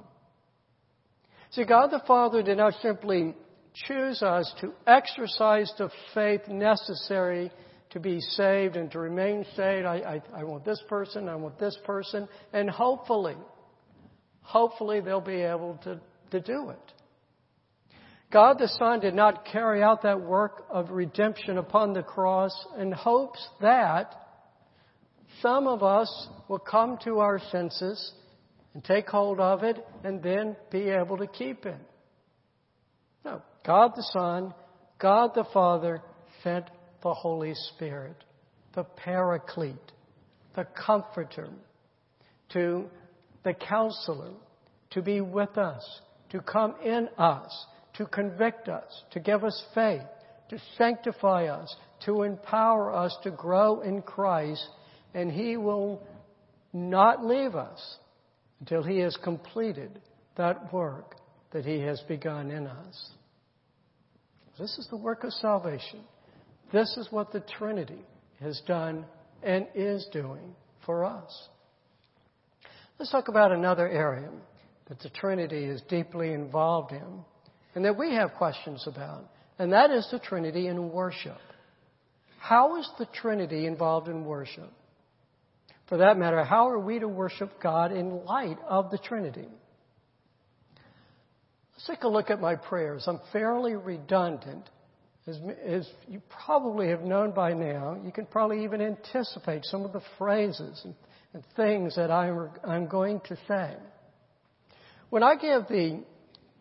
See, 1.49 1.65
God 1.65 1.87
the 1.87 2.03
Father 2.07 2.43
did 2.43 2.57
not 2.57 2.75
simply 2.81 3.35
choose 3.73 4.21
us 4.21 4.53
to 4.61 4.73
exercise 4.87 5.71
the 5.77 5.89
faith 6.13 6.47
necessary 6.47 7.51
to 7.91 7.99
be 7.99 8.19
saved 8.19 8.75
and 8.75 8.89
to 8.91 8.99
remain 8.99 9.45
saved. 9.55 9.85
I, 9.85 10.21
I, 10.33 10.39
I 10.41 10.43
want 10.43 10.65
this 10.65 10.81
person, 10.87 11.29
I 11.29 11.35
want 11.35 11.59
this 11.59 11.77
person, 11.85 12.27
and 12.53 12.69
hopefully, 12.69 13.35
hopefully 14.41 15.01
they'll 15.01 15.21
be 15.21 15.41
able 15.41 15.79
to, 15.83 15.99
to 16.31 16.39
do 16.39 16.69
it. 16.69 16.93
God 18.31 18.59
the 18.59 18.69
Son 18.79 19.01
did 19.01 19.13
not 19.13 19.45
carry 19.45 19.83
out 19.83 20.03
that 20.03 20.21
work 20.21 20.65
of 20.69 20.89
redemption 20.89 21.57
upon 21.57 21.91
the 21.91 22.01
cross 22.01 22.53
in 22.79 22.91
hopes 22.93 23.45
that 23.59 24.15
some 25.41 25.67
of 25.67 25.83
us 25.83 26.29
will 26.47 26.59
come 26.59 26.97
to 27.03 27.19
our 27.19 27.39
senses 27.51 28.13
and 28.73 28.83
take 28.83 29.09
hold 29.09 29.39
of 29.41 29.63
it 29.63 29.85
and 30.05 30.23
then 30.23 30.55
be 30.71 30.89
able 30.89 31.17
to 31.17 31.27
keep 31.27 31.65
it. 31.65 31.75
God 33.65 33.91
the 33.95 34.07
Son, 34.13 34.53
God 34.99 35.31
the 35.35 35.45
Father 35.53 36.01
sent 36.43 36.65
the 37.03 37.13
Holy 37.13 37.53
Spirit, 37.53 38.15
the 38.73 38.83
Paraclete, 38.83 39.91
the 40.55 40.65
Comforter, 40.85 41.49
to 42.53 42.85
the 43.43 43.53
Counselor, 43.53 44.31
to 44.91 45.01
be 45.01 45.21
with 45.21 45.57
us, 45.57 46.01
to 46.29 46.41
come 46.41 46.75
in 46.83 47.07
us, 47.17 47.65
to 47.93 48.05
convict 48.05 48.67
us, 48.67 49.03
to 49.11 49.19
give 49.19 49.43
us 49.43 49.63
faith, 49.73 50.01
to 50.49 50.59
sanctify 50.77 51.45
us, 51.45 51.75
to 52.05 52.23
empower 52.23 52.93
us 52.93 53.15
to 53.23 53.31
grow 53.31 53.81
in 53.81 54.01
Christ, 54.01 54.67
and 55.13 55.31
He 55.31 55.57
will 55.57 56.01
not 56.73 57.25
leave 57.25 57.55
us 57.55 57.97
until 58.59 58.83
He 58.83 58.99
has 58.99 59.17
completed 59.23 60.01
that 60.35 60.73
work 60.73 61.15
that 61.51 61.65
He 61.65 61.79
has 61.81 62.01
begun 62.07 62.51
in 62.51 62.67
us. 62.67 63.11
This 64.61 64.77
is 64.77 64.87
the 64.91 64.97
work 64.97 65.23
of 65.23 65.33
salvation. 65.33 66.01
This 66.71 66.95
is 66.95 67.07
what 67.09 67.31
the 67.31 67.39
Trinity 67.57 68.05
has 68.39 68.61
done 68.67 69.05
and 69.41 69.65
is 69.73 70.07
doing 70.13 70.53
for 70.85 71.03
us. 71.03 71.49
Let's 72.99 73.11
talk 73.11 73.27
about 73.27 73.51
another 73.51 73.89
area 73.89 74.29
that 74.87 74.99
the 74.99 75.09
Trinity 75.09 75.63
is 75.63 75.81
deeply 75.89 76.33
involved 76.33 76.91
in 76.91 77.25
and 77.73 77.83
that 77.85 77.97
we 77.97 78.13
have 78.13 78.35
questions 78.35 78.85
about, 78.85 79.23
and 79.57 79.73
that 79.73 79.89
is 79.89 80.07
the 80.11 80.19
Trinity 80.19 80.67
in 80.67 80.91
worship. 80.91 81.39
How 82.37 82.79
is 82.79 82.87
the 82.99 83.07
Trinity 83.07 83.65
involved 83.65 84.09
in 84.09 84.25
worship? 84.25 84.71
For 85.89 85.97
that 85.97 86.19
matter, 86.19 86.43
how 86.43 86.69
are 86.69 86.77
we 86.79 86.99
to 86.99 87.07
worship 87.07 87.59
God 87.63 87.91
in 87.91 88.25
light 88.25 88.59
of 88.69 88.91
the 88.91 88.99
Trinity? 88.99 89.47
Let's 91.81 91.97
take 91.99 92.03
a 92.03 92.07
look 92.07 92.29
at 92.29 92.39
my 92.39 92.55
prayers. 92.55 93.05
I'm 93.07 93.19
fairly 93.33 93.73
redundant. 93.73 94.69
As, 95.25 95.39
as, 95.65 95.89
you 96.07 96.21
probably 96.45 96.89
have 96.89 97.01
known 97.01 97.31
by 97.31 97.53
now, 97.53 97.97
you 98.05 98.11
can 98.11 98.27
probably 98.27 98.63
even 98.65 98.81
anticipate 98.81 99.65
some 99.65 99.83
of 99.83 99.91
the 99.91 100.01
phrases 100.19 100.79
and, 100.83 100.93
and 101.33 101.43
things 101.55 101.95
that 101.95 102.11
I'm, 102.11 102.51
I'm 102.67 102.87
going 102.87 103.19
to 103.29 103.37
say. 103.47 103.75
When 105.09 105.23
I 105.23 105.35
give 105.35 105.67
the, 105.69 106.03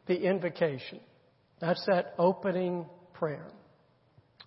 the 0.06 0.16
invocation, 0.22 1.00
that's 1.61 1.85
that 1.87 2.14
opening 2.18 2.87
prayer. 3.12 3.46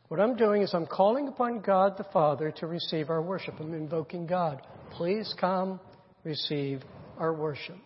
What 0.07 0.19
I'm 0.19 0.35
doing 0.35 0.63
is 0.63 0.73
I'm 0.73 0.87
calling 0.87 1.27
upon 1.27 1.59
God 1.61 1.97
the 1.99 2.05
Father 2.05 2.51
to 2.57 2.65
receive 2.65 3.11
our 3.11 3.21
worship. 3.21 3.59
I'm 3.59 3.75
invoking 3.75 4.25
God. 4.25 4.63
Please 4.91 5.35
come 5.39 5.79
receive 6.23 6.81
our 7.19 7.33
worship. 7.33 7.77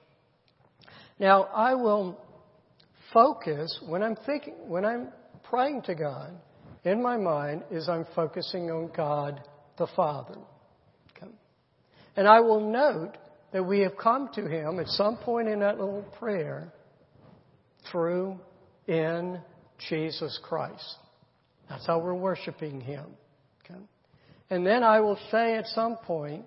Now, 1.19 1.45
I 1.45 1.73
will 1.73 2.21
focus 3.13 3.80
when 3.88 4.04
I'm 4.04 4.15
thinking, 4.26 4.56
when 4.67 4.86
I'm 4.86 5.10
praying 5.43 5.84
to 5.84 5.96
God, 5.96 6.32
in 6.84 7.02
my 7.02 7.17
mind 7.17 7.63
is 7.72 7.89
I'm 7.89 8.06
focusing 8.15 8.70
on 8.72 8.91
God 8.96 9.41
the 9.78 9.88
Father. 9.96 10.38
And 12.17 12.28
I 12.28 12.39
will 12.39 12.60
note 12.60 13.15
that 13.54 13.63
we 13.63 13.82
have 13.82 13.96
come 13.96 14.30
to 14.34 14.48
Him 14.48 14.80
at 14.80 14.88
some 14.88 15.17
point 15.17 15.48
in 15.48 15.60
that 15.60 15.80
little 15.80 16.04
prayer 16.20 16.74
through 17.91 18.39
in 18.88 19.39
Jesus 19.88 20.38
Christ. 20.43 20.96
That's 21.70 21.86
how 21.86 22.00
we're 22.00 22.15
worshiping 22.15 22.82
Him. 22.82 23.06
Okay? 23.63 23.80
And 24.50 24.65
then 24.65 24.84
I 24.84 25.00
will 25.00 25.20
say 25.30 25.56
at 25.56 25.67
some 25.67 25.98
point, 25.98 26.43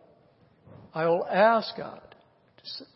I 0.92 1.06
will 1.06 1.24
ask 1.24 1.76
God 1.76 2.16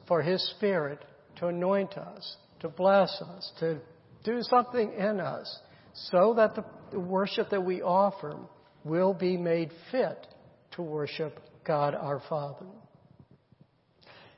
for 0.08 0.20
His 0.20 0.44
Spirit 0.56 0.98
to 1.36 1.46
anoint 1.46 1.92
us, 1.92 2.36
to 2.64 2.70
bless 2.70 3.20
us, 3.20 3.52
to 3.60 3.78
do 4.24 4.40
something 4.40 4.94
in 4.94 5.20
us 5.20 5.60
so 5.92 6.32
that 6.34 6.56
the 6.90 6.98
worship 6.98 7.50
that 7.50 7.62
we 7.62 7.82
offer 7.82 8.38
will 8.84 9.12
be 9.12 9.36
made 9.36 9.70
fit 9.92 10.26
to 10.72 10.80
worship 10.82 11.38
God 11.66 11.94
our 11.94 12.22
Father. 12.26 12.64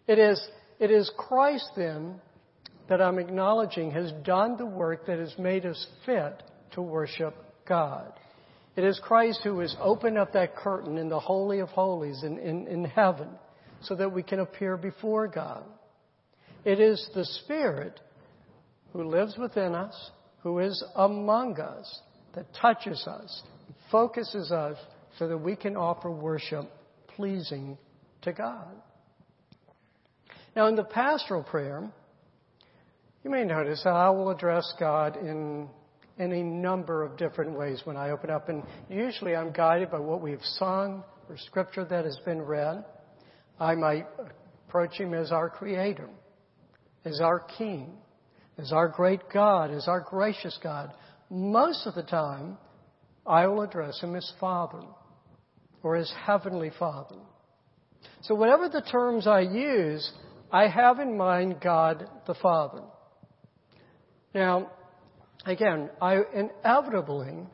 It 0.08 0.18
is, 0.18 0.44
it 0.80 0.90
is 0.90 1.08
Christ 1.16 1.70
then 1.76 2.20
that 2.88 3.00
I'm 3.00 3.20
acknowledging 3.20 3.92
has 3.92 4.10
done 4.24 4.56
the 4.56 4.66
work 4.66 5.06
that 5.06 5.20
has 5.20 5.34
made 5.38 5.64
us 5.64 5.86
fit 6.04 6.42
to 6.72 6.82
worship 6.82 7.34
God. 7.64 8.12
It 8.74 8.82
is 8.82 9.00
Christ 9.04 9.40
who 9.44 9.60
has 9.60 9.74
opened 9.80 10.18
up 10.18 10.32
that 10.32 10.56
curtain 10.56 10.98
in 10.98 11.08
the 11.08 11.20
Holy 11.20 11.60
of 11.60 11.68
Holies 11.68 12.24
in, 12.24 12.40
in, 12.40 12.66
in 12.66 12.84
heaven 12.86 13.28
so 13.82 13.94
that 13.94 14.12
we 14.12 14.24
can 14.24 14.40
appear 14.40 14.76
before 14.76 15.28
God. 15.28 15.62
It 16.64 16.80
is 16.80 17.08
the 17.14 17.24
Spirit 17.24 18.00
who 18.96 19.04
lives 19.04 19.36
within 19.36 19.74
us, 19.74 20.10
who 20.42 20.58
is 20.58 20.82
among 20.94 21.60
us, 21.60 22.00
that 22.34 22.46
touches 22.54 23.06
us, 23.06 23.42
focuses 23.90 24.50
us 24.50 24.78
so 25.18 25.28
that 25.28 25.36
we 25.36 25.54
can 25.54 25.76
offer 25.76 26.10
worship 26.10 26.64
pleasing 27.08 27.76
to 28.22 28.32
God. 28.32 28.74
Now, 30.54 30.68
in 30.68 30.76
the 30.76 30.84
pastoral 30.84 31.42
prayer, 31.42 31.90
you 33.22 33.30
may 33.30 33.44
notice 33.44 33.82
how 33.84 33.90
I 33.90 34.10
will 34.10 34.30
address 34.30 34.72
God 34.80 35.16
in 35.16 35.68
any 36.18 36.42
number 36.42 37.02
of 37.02 37.18
different 37.18 37.58
ways 37.58 37.82
when 37.84 37.96
I 37.96 38.10
open 38.10 38.30
up, 38.30 38.48
and 38.48 38.62
usually 38.88 39.36
I'm 39.36 39.52
guided 39.52 39.90
by 39.90 39.98
what 39.98 40.22
we've 40.22 40.42
sung 40.58 41.04
or 41.28 41.36
scripture 41.36 41.84
that 41.84 42.06
has 42.06 42.18
been 42.24 42.40
read. 42.40 42.82
I 43.60 43.74
might 43.74 44.06
approach 44.66 44.98
Him 44.98 45.12
as 45.12 45.32
our 45.32 45.50
Creator, 45.50 46.08
as 47.04 47.20
our 47.20 47.40
King, 47.58 47.98
as 48.58 48.72
our 48.72 48.88
great 48.88 49.20
God, 49.32 49.70
as 49.70 49.88
our 49.88 50.00
gracious 50.00 50.58
God. 50.62 50.92
Most 51.30 51.86
of 51.86 51.94
the 51.94 52.02
time, 52.02 52.58
I 53.26 53.46
will 53.46 53.62
address 53.62 54.00
Him 54.00 54.14
as 54.14 54.32
Father 54.40 54.82
or 55.82 55.96
as 55.96 56.12
Heavenly 56.26 56.70
Father. 56.78 57.16
So 58.22 58.34
whatever 58.34 58.68
the 58.68 58.82
terms 58.82 59.26
I 59.26 59.40
use, 59.40 60.10
I 60.50 60.68
have 60.68 60.98
in 61.00 61.16
mind 61.16 61.56
God 61.62 62.08
the 62.26 62.34
Father. 62.34 62.82
Now, 64.34 64.70
again, 65.44 65.90
I 66.00 66.20
inevitably 66.34 67.46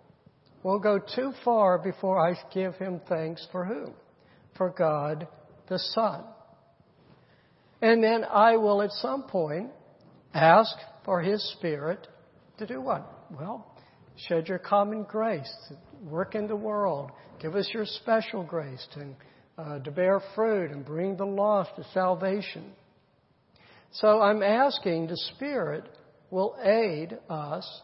will 0.63 0.79
go 0.79 0.99
too 0.99 1.33
far 1.45 1.79
before 1.79 2.19
I 2.19 2.35
give 2.53 2.75
Him 2.77 3.01
thanks 3.09 3.47
for 3.51 3.65
who? 3.65 3.93
For 4.57 4.71
God 4.71 5.27
the 5.69 5.79
Son. 5.79 6.25
And 7.81 8.03
then 8.03 8.25
I 8.25 8.57
will 8.57 8.83
at 8.83 8.93
some 8.93 9.25
point 9.25 9.71
ask 10.33 10.75
for 11.05 11.21
His 11.21 11.43
Spirit 11.59 12.07
to 12.59 12.67
do 12.67 12.81
what? 12.81 13.27
Well, 13.31 13.67
shed 14.29 14.49
your 14.49 14.59
common 14.59 15.05
grace, 15.05 15.53
work 16.05 16.35
in 16.35 16.47
the 16.47 16.57
world, 16.57 17.11
give 17.41 17.55
us 17.55 17.69
your 17.73 17.87
special 17.87 18.43
grace 18.43 18.87
to, 18.95 19.07
uh, 19.63 19.79
to 19.81 19.91
bear 19.91 20.21
fruit 20.35 20.71
and 20.71 20.85
bring 20.85 21.17
the 21.17 21.25
lost 21.25 21.71
to 21.77 21.85
salvation. 21.93 22.73
So 23.93 24.21
I'm 24.21 24.43
asking 24.43 25.09
the 25.09 25.17
Spirit 25.35 25.89
will 26.31 26.57
aid 26.63 27.19
us 27.29 27.83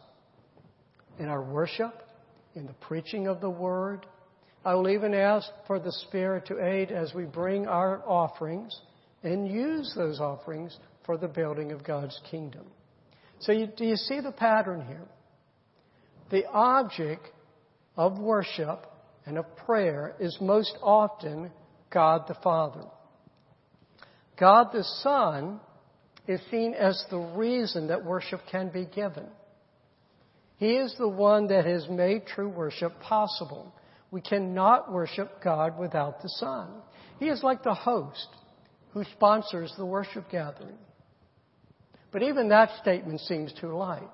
in 1.19 1.27
our 1.27 1.43
worship, 1.43 2.03
in 2.55 2.67
the 2.67 2.75
preaching 2.75 3.27
of 3.27 3.41
the 3.41 3.51
Word, 3.51 4.07
I 4.65 4.75
will 4.75 4.89
even 4.89 5.15
ask 5.15 5.49
for 5.67 5.79
the 5.79 5.93
Spirit 5.93 6.47
to 6.47 6.65
aid 6.65 6.91
as 6.91 7.15
we 7.15 7.25
bring 7.25 7.67
our 7.67 8.03
offerings 8.07 8.79
and 9.23 9.49
use 9.49 9.93
those 9.97 10.21
offerings 10.21 10.77
for 11.07 11.17
the 11.17 11.29
building 11.29 11.73
of 11.73 11.85
God's 11.85 12.21
kingdom. 12.31 12.67
So, 13.41 13.53
you, 13.53 13.67
do 13.67 13.85
you 13.85 13.97
see 13.97 14.21
the 14.21 14.33
pattern 14.33 14.85
here? 14.87 15.07
The 16.31 16.47
object 16.49 17.29
of 17.97 18.19
worship 18.19 18.87
and 19.27 19.39
of 19.39 19.57
prayer 19.57 20.15
is 20.19 20.37
most 20.41 20.77
often 20.83 21.51
God 21.91 22.25
the 22.29 22.37
Father. 22.43 22.85
God 24.39 24.69
the 24.73 24.85
Son 25.03 25.61
is 26.27 26.41
seen 26.51 26.75
as 26.75 27.03
the 27.11 27.19
reason 27.19 27.89
that 27.89 28.05
worship 28.05 28.41
can 28.51 28.69
be 28.69 28.85
given. 28.85 29.27
He 30.59 30.77
is 30.77 30.95
the 30.99 31.09
one 31.09 31.47
that 31.49 31.65
has 31.65 31.89
made 31.89 32.27
true 32.27 32.49
worship 32.49 33.01
possible. 33.01 33.73
We 34.11 34.21
cannot 34.21 34.93
worship 34.93 35.43
God 35.43 35.79
without 35.79 36.21
the 36.21 36.29
Son. 36.29 36.69
He 37.19 37.29
is 37.29 37.43
like 37.43 37.63
the 37.63 37.75
host 37.75 38.29
who 38.93 39.05
sponsors 39.05 39.73
the 39.77 39.87
worship 39.87 40.31
gathering. 40.31 40.79
But 42.11 42.23
even 42.23 42.49
that 42.49 42.71
statement 42.81 43.21
seems 43.21 43.53
too 43.61 43.77
light. 43.77 44.09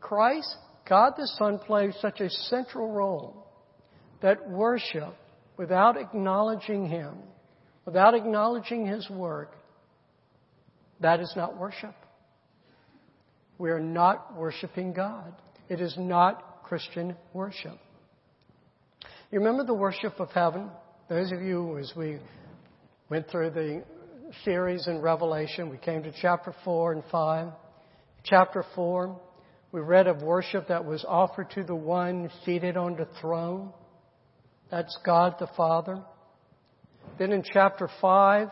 Christ, 0.00 0.54
God 0.88 1.14
the 1.16 1.26
Son, 1.38 1.58
plays 1.58 1.94
such 2.00 2.20
a 2.20 2.30
central 2.30 2.92
role 2.92 3.46
that 4.20 4.48
worship, 4.48 5.14
without 5.56 5.96
acknowledging 5.96 6.86
Him, 6.86 7.16
without 7.84 8.14
acknowledging 8.14 8.86
His 8.86 9.08
work, 9.10 9.56
that 11.00 11.20
is 11.20 11.32
not 11.36 11.58
worship. 11.58 11.94
We 13.58 13.70
are 13.70 13.80
not 13.80 14.36
worshiping 14.36 14.92
God. 14.92 15.34
It 15.68 15.80
is 15.80 15.94
not 15.98 16.62
Christian 16.62 17.16
worship. 17.32 17.78
You 19.30 19.38
remember 19.38 19.64
the 19.64 19.74
worship 19.74 20.20
of 20.20 20.30
heaven? 20.30 20.70
Those 21.08 21.32
of 21.32 21.42
you, 21.42 21.78
as 21.78 21.92
we 21.96 22.18
went 23.08 23.28
through 23.28 23.50
the 23.50 23.82
series 24.44 24.86
in 24.86 25.00
Revelation, 25.00 25.70
we 25.70 25.78
came 25.78 26.02
to 26.02 26.12
chapter 26.20 26.54
4 26.64 26.92
and 26.92 27.04
5. 27.10 27.48
Chapter 28.24 28.64
4, 28.74 29.20
we 29.72 29.80
read 29.80 30.06
of 30.06 30.22
worship 30.22 30.68
that 30.68 30.84
was 30.84 31.04
offered 31.06 31.50
to 31.50 31.64
the 31.64 31.74
one 31.74 32.30
seated 32.44 32.76
on 32.76 32.96
the 32.96 33.08
throne. 33.20 33.72
That's 34.70 34.96
God 35.04 35.36
the 35.38 35.48
Father. 35.56 36.02
Then 37.18 37.32
in 37.32 37.42
chapter 37.42 37.88
5, 38.00 38.48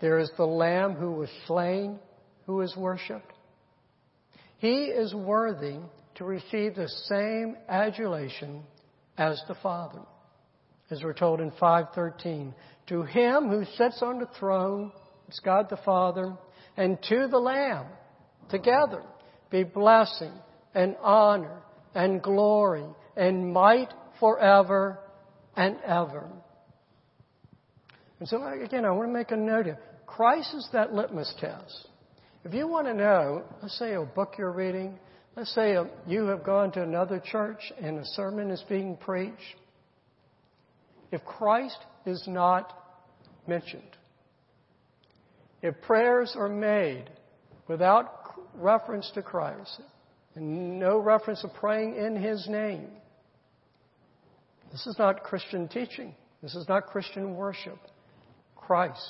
there 0.00 0.18
is 0.18 0.30
the 0.36 0.46
Lamb 0.46 0.94
who 0.94 1.12
was 1.12 1.30
slain, 1.46 1.98
who 2.46 2.60
is 2.60 2.76
worshiped. 2.76 3.32
He 4.58 4.84
is 4.84 5.14
worthy 5.14 5.78
to 6.16 6.24
receive 6.24 6.74
the 6.74 6.88
same 7.08 7.56
adulation 7.68 8.62
as 9.16 9.42
the 9.48 9.54
Father. 9.62 10.02
As 10.92 11.02
we're 11.02 11.14
told 11.14 11.40
in 11.40 11.50
513, 11.52 12.54
to 12.88 13.02
him 13.04 13.48
who 13.48 13.64
sits 13.76 14.02
on 14.02 14.18
the 14.18 14.28
throne, 14.38 14.92
it's 15.26 15.40
God 15.40 15.70
the 15.70 15.78
Father, 15.78 16.36
and 16.76 16.98
to 17.08 17.28
the 17.28 17.38
Lamb, 17.38 17.86
together, 18.50 19.02
be 19.50 19.64
blessing 19.64 20.32
and 20.74 20.94
honor 21.00 21.62
and 21.94 22.20
glory 22.20 22.84
and 23.16 23.54
might 23.54 23.88
forever 24.20 24.98
and 25.56 25.78
ever. 25.86 26.28
And 28.20 28.28
so, 28.28 28.46
again, 28.62 28.84
I 28.84 28.90
want 28.90 29.08
to 29.08 29.14
make 29.14 29.30
a 29.30 29.36
note 29.36 29.64
here. 29.64 29.78
Christ 30.04 30.54
is 30.54 30.68
that 30.74 30.92
litmus 30.92 31.34
test. 31.40 31.88
If 32.44 32.52
you 32.52 32.68
want 32.68 32.86
to 32.86 32.92
know, 32.92 33.44
let's 33.62 33.78
say 33.78 33.94
a 33.94 34.02
book 34.02 34.34
you're 34.36 34.52
reading, 34.52 34.98
let's 35.36 35.54
say 35.54 35.74
you 36.06 36.26
have 36.26 36.44
gone 36.44 36.70
to 36.72 36.82
another 36.82 37.18
church 37.18 37.72
and 37.80 37.98
a 37.98 38.04
sermon 38.04 38.50
is 38.50 38.62
being 38.68 38.98
preached. 38.98 39.56
If 41.12 41.24
Christ 41.24 41.78
is 42.04 42.24
not 42.26 42.72
mentioned, 43.46 43.82
if 45.62 45.80
prayers 45.82 46.34
are 46.36 46.48
made 46.48 47.04
without 47.68 48.34
reference 48.56 49.08
to 49.14 49.22
Christ, 49.22 49.80
and 50.34 50.80
no 50.80 50.98
reference 50.98 51.42
to 51.42 51.48
praying 51.48 51.94
in 51.96 52.16
His 52.16 52.48
name, 52.48 52.88
this 54.72 54.86
is 54.86 54.96
not 54.98 55.22
Christian 55.22 55.68
teaching. 55.68 56.14
This 56.42 56.56
is 56.56 56.66
not 56.68 56.86
Christian 56.86 57.36
worship. 57.36 57.78
Christ 58.56 59.06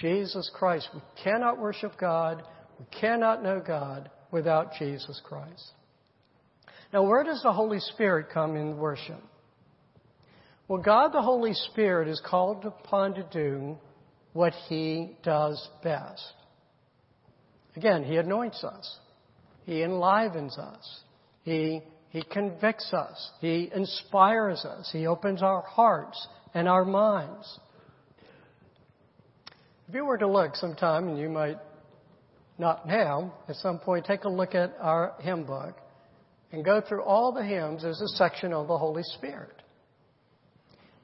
Jesus 0.00 0.50
Christ. 0.54 0.88
We 0.94 1.00
cannot 1.22 1.58
worship 1.58 1.92
God, 1.98 2.42
we 2.78 2.84
cannot 3.00 3.42
know 3.42 3.62
God 3.64 4.10
without 4.30 4.74
Jesus 4.78 5.20
Christ. 5.24 5.72
Now, 6.92 7.02
where 7.02 7.24
does 7.24 7.42
the 7.42 7.52
Holy 7.52 7.80
Spirit 7.80 8.26
come 8.32 8.56
in 8.56 8.76
worship? 8.76 9.22
Well, 10.68 10.82
God 10.82 11.12
the 11.12 11.22
Holy 11.22 11.54
Spirit 11.54 12.08
is 12.08 12.20
called 12.24 12.66
upon 12.66 13.14
to 13.14 13.22
do 13.32 13.78
what 14.34 14.52
He 14.68 15.16
does 15.22 15.66
best. 15.82 16.34
Again, 17.74 18.04
He 18.04 18.16
anoints 18.16 18.62
us. 18.62 18.98
He 19.64 19.82
enlivens 19.82 20.58
us. 20.58 21.00
He, 21.42 21.82
he 22.10 22.22
convicts 22.22 22.92
us. 22.92 23.30
He 23.40 23.70
inspires 23.74 24.66
us. 24.66 24.90
He 24.92 25.06
opens 25.06 25.42
our 25.42 25.62
hearts 25.62 26.26
and 26.52 26.68
our 26.68 26.84
minds. 26.84 27.58
If 29.88 29.94
you 29.94 30.04
were 30.04 30.18
to 30.18 30.28
look 30.28 30.54
sometime, 30.54 31.08
and 31.08 31.18
you 31.18 31.30
might 31.30 31.56
not 32.58 32.86
now, 32.86 33.32
at 33.48 33.56
some 33.56 33.78
point, 33.78 34.04
take 34.04 34.24
a 34.24 34.28
look 34.28 34.54
at 34.54 34.74
our 34.80 35.14
hymn 35.20 35.44
book 35.44 35.76
and 36.52 36.62
go 36.62 36.82
through 36.86 37.04
all 37.04 37.32
the 37.32 37.44
hymns, 37.44 37.82
there's 37.82 38.00
a 38.00 38.16
section 38.16 38.52
on 38.52 38.66
the 38.66 38.76
Holy 38.76 39.02
Spirit. 39.02 39.62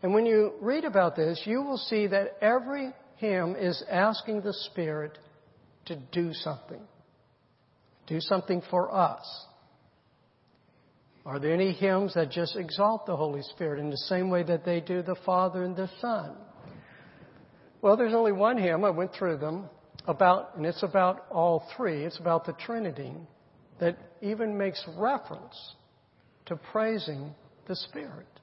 And 0.05 0.13
when 0.13 0.27
you 0.27 0.53
read 0.61 0.85
about 0.85 1.17
this, 1.17 1.41
you 1.47 1.63
will 1.63 1.79
see 1.79 2.07
that 2.09 2.37
every 2.43 2.93
hymn 3.17 3.57
is 3.59 3.83
asking 3.91 4.43
the 4.43 4.53
Spirit 4.71 5.17
to 5.87 5.97
do 6.13 6.35
something. 6.35 6.83
Do 8.07 8.21
something 8.21 8.63
for 8.71 8.95
us. 8.95 9.25
Are 11.25 11.39
there 11.39 11.55
any 11.55 11.73
hymns 11.73 12.13
that 12.17 12.31
just 12.31 12.55
exalt 12.55 13.07
the 13.07 13.17
Holy 13.17 13.41
Spirit 13.55 13.81
in 13.81 13.89
the 13.89 13.97
same 13.97 14.29
way 14.29 14.43
that 14.43 14.67
they 14.67 14.83
do 14.83 15.01
the 15.01 15.17
Father 15.25 15.65
and 15.65 15.75
the 15.75 15.89
Son? 16.03 16.37
Well, 17.81 17.97
there's 17.97 18.13
only 18.13 18.33
one 18.33 18.59
hymn. 18.59 18.85
I 18.85 18.91
went 18.91 19.15
through 19.15 19.39
them 19.39 19.71
about, 20.07 20.55
and 20.55 20.67
it's 20.67 20.83
about 20.83 21.25
all 21.31 21.67
three. 21.79 22.05
It's 22.05 22.19
about 22.19 22.45
the 22.45 22.53
Trinity 22.53 23.15
that 23.81 23.97
even 24.21 24.59
makes 24.59 24.85
reference 24.99 25.57
to 26.45 26.57
praising 26.57 27.35
the 27.67 27.75
Spirit. 27.75 28.34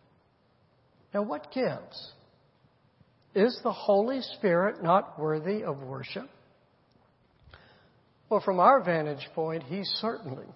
Now, 1.13 1.24
what 1.24 1.52
gives? 1.54 2.13
Is 3.34 3.60
the 3.63 3.71
Holy 3.71 4.21
Spirit 4.38 4.84
not 4.84 5.19
worthy 5.19 5.63
of 5.63 5.82
worship? 5.82 6.30
Well, 8.30 8.41
from 8.41 8.60
our 8.60 8.84
vantage 8.84 9.28
point, 9.36 9.63
He 9.63 9.84
certainly 9.84 10.47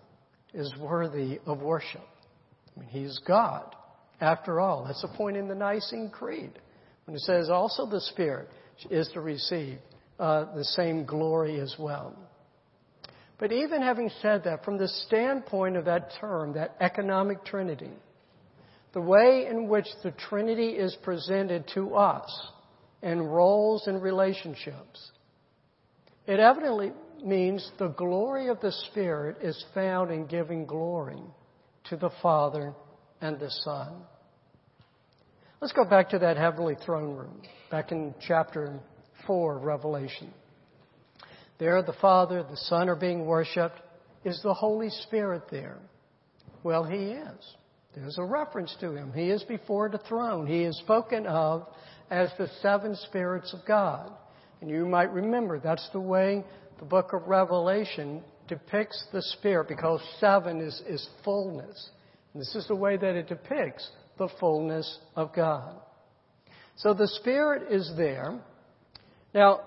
is 0.53 0.73
worthy 0.79 1.39
of 1.45 1.61
worship. 1.61 2.05
I 2.75 2.79
mean, 2.79 2.89
He's 2.89 3.19
God. 3.27 3.75
After 4.21 4.61
all, 4.61 4.85
that's 4.85 5.03
a 5.03 5.17
point 5.17 5.35
in 5.35 5.47
the 5.47 5.55
Nicene 5.55 6.09
Creed. 6.09 6.51
When 7.05 7.15
it 7.15 7.21
says 7.21 7.49
also 7.49 7.85
the 7.85 8.01
Spirit 8.01 8.49
is 8.89 9.09
to 9.13 9.21
receive 9.21 9.77
uh, 10.19 10.55
the 10.55 10.63
same 10.63 11.05
glory 11.05 11.59
as 11.59 11.75
well. 11.77 12.15
But 13.37 13.51
even 13.51 13.81
having 13.81 14.09
said 14.21 14.45
that, 14.45 14.63
from 14.63 14.77
the 14.77 14.87
standpoint 14.87 15.75
of 15.75 15.85
that 15.85 16.11
term, 16.19 16.53
that 16.53 16.75
economic 16.79 17.43
trinity, 17.43 17.91
the 18.95 19.01
way 19.01 19.45
in 19.49 19.67
which 19.67 19.87
the 20.03 20.11
Trinity 20.11 20.69
is 20.69 20.97
presented 21.03 21.69
to 21.73 21.95
us 21.95 22.49
in 23.03 23.21
roles 23.21 23.87
and 23.87 24.01
relationships, 24.01 25.11
it 26.25 26.39
evidently 26.39 26.93
means 27.21 27.69
the 27.77 27.89
glory 27.89 28.47
of 28.47 28.61
the 28.61 28.71
Spirit 28.71 29.35
is 29.41 29.65
found 29.73 30.11
in 30.11 30.25
giving 30.27 30.65
glory 30.65 31.19
to 31.89 31.97
the 31.97 32.09
Father 32.21 32.73
and 33.19 33.37
the 33.37 33.51
Son. 33.51 33.95
Let's 35.59 35.73
go 35.73 35.83
back 35.83 36.09
to 36.11 36.19
that 36.19 36.37
heavenly 36.37 36.75
throne 36.85 37.17
room, 37.17 37.41
back 37.69 37.91
in 37.91 38.15
chapter 38.25 38.79
4 39.27 39.57
of 39.57 39.63
Revelation. 39.63 40.33
There, 41.59 41.83
the 41.83 41.95
Father, 41.99 42.43
the 42.49 42.55
Son 42.55 42.87
are 42.87 42.95
being 42.95 43.25
worshiped. 43.25 43.81
Is 44.23 44.39
the 44.41 44.53
Holy 44.53 44.89
Spirit 44.89 45.43
there? 45.51 45.79
Well, 46.63 46.85
He 46.85 46.95
is. 46.95 47.55
There's 47.95 48.17
a 48.17 48.23
reference 48.23 48.75
to 48.81 48.93
Him. 48.93 49.13
He 49.13 49.29
is 49.29 49.43
before 49.43 49.89
the 49.89 49.99
throne. 49.99 50.45
He 50.45 50.63
is 50.63 50.77
spoken 50.79 51.25
of 51.25 51.67
as 52.11 52.29
the 52.37 52.49
seven 52.61 52.95
spirits 52.95 53.53
of 53.53 53.65
God. 53.65 54.11
And 54.61 54.69
you 54.69 54.85
might 54.85 55.11
remember 55.11 55.59
that's 55.59 55.89
the 55.93 55.99
way 55.99 56.43
the 56.79 56.85
book 56.85 57.13
of 57.13 57.27
Revelation 57.27 58.21
depicts 58.47 59.05
the 59.11 59.21
Spirit 59.21 59.67
because 59.67 60.01
seven 60.19 60.59
is, 60.61 60.81
is 60.87 61.07
fullness. 61.23 61.89
And 62.33 62.41
this 62.41 62.53
is 62.55 62.67
the 62.67 62.75
way 62.75 62.97
that 62.97 63.15
it 63.15 63.27
depicts 63.27 63.89
the 64.17 64.29
fullness 64.39 64.99
of 65.15 65.33
God. 65.33 65.75
So 66.77 66.93
the 66.93 67.07
Spirit 67.21 67.71
is 67.71 67.91
there. 67.95 68.39
Now, 69.33 69.61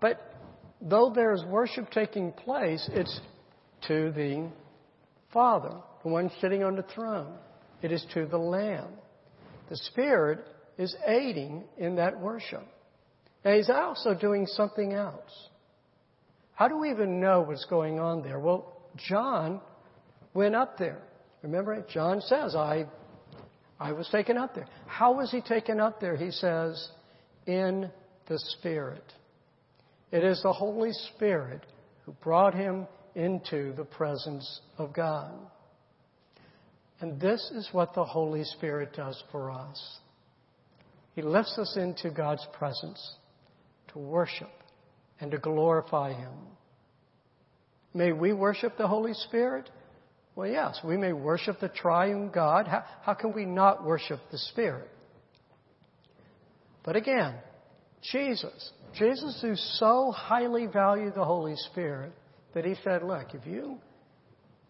but 0.00 0.20
though 0.80 1.12
there's 1.14 1.42
worship 1.44 1.90
taking 1.90 2.32
place, 2.32 2.88
it's 2.92 3.20
to 3.88 4.12
the 4.12 4.50
Father, 5.32 5.78
the 6.02 6.08
one 6.08 6.30
sitting 6.40 6.62
on 6.62 6.76
the 6.76 6.82
throne. 6.82 7.34
It 7.82 7.92
is 7.92 8.04
to 8.14 8.26
the 8.26 8.38
Lamb. 8.38 8.88
The 9.68 9.76
Spirit 9.76 10.40
is 10.78 10.94
aiding 11.06 11.64
in 11.78 11.96
that 11.96 12.18
worship. 12.18 12.66
Now, 13.44 13.54
He's 13.54 13.70
also 13.70 14.14
doing 14.14 14.46
something 14.46 14.92
else. 14.92 15.48
How 16.54 16.68
do 16.68 16.78
we 16.78 16.90
even 16.90 17.20
know 17.20 17.40
what's 17.42 17.64
going 17.64 17.98
on 17.98 18.22
there? 18.22 18.38
Well, 18.38 18.76
John 19.08 19.60
went 20.34 20.54
up 20.54 20.78
there. 20.78 21.02
Remember, 21.42 21.84
John 21.92 22.20
says, 22.20 22.54
I, 22.54 22.86
I 23.80 23.92
was 23.92 24.08
taken 24.10 24.36
up 24.38 24.54
there. 24.54 24.68
How 24.86 25.14
was 25.14 25.30
he 25.30 25.40
taken 25.40 25.80
up 25.80 26.00
there? 26.00 26.16
He 26.16 26.30
says, 26.30 26.88
in 27.46 27.90
the 28.28 28.38
Spirit. 28.38 29.04
It 30.12 30.22
is 30.22 30.40
the 30.42 30.52
Holy 30.52 30.92
Spirit 31.14 31.66
who 32.04 32.12
brought 32.22 32.54
him 32.54 32.86
into 33.14 33.72
the 33.72 33.84
presence 33.84 34.60
of 34.78 34.92
God. 34.92 35.32
And 37.02 37.20
this 37.20 37.50
is 37.56 37.68
what 37.72 37.94
the 37.94 38.04
Holy 38.04 38.44
Spirit 38.44 38.94
does 38.94 39.20
for 39.32 39.50
us. 39.50 39.98
He 41.16 41.20
lifts 41.20 41.58
us 41.58 41.76
into 41.76 42.10
God's 42.10 42.46
presence 42.52 43.16
to 43.88 43.98
worship 43.98 44.52
and 45.20 45.32
to 45.32 45.38
glorify 45.38 46.12
Him. 46.12 46.32
May 47.92 48.12
we 48.12 48.32
worship 48.32 48.78
the 48.78 48.86
Holy 48.86 49.14
Spirit? 49.14 49.68
Well, 50.36 50.48
yes, 50.48 50.78
we 50.84 50.96
may 50.96 51.12
worship 51.12 51.58
the 51.58 51.68
triune 51.68 52.30
God. 52.32 52.68
How, 52.68 52.84
how 53.02 53.14
can 53.14 53.32
we 53.32 53.46
not 53.46 53.84
worship 53.84 54.20
the 54.30 54.38
Spirit? 54.38 54.88
But 56.84 56.94
again, 56.94 57.34
Jesus, 58.12 58.70
Jesus 58.94 59.40
who 59.42 59.56
so 59.56 60.12
highly 60.12 60.66
valued 60.66 61.16
the 61.16 61.24
Holy 61.24 61.56
Spirit 61.56 62.12
that 62.54 62.64
he 62.64 62.76
said, 62.84 63.02
look, 63.02 63.34
if 63.34 63.44
you, 63.44 63.78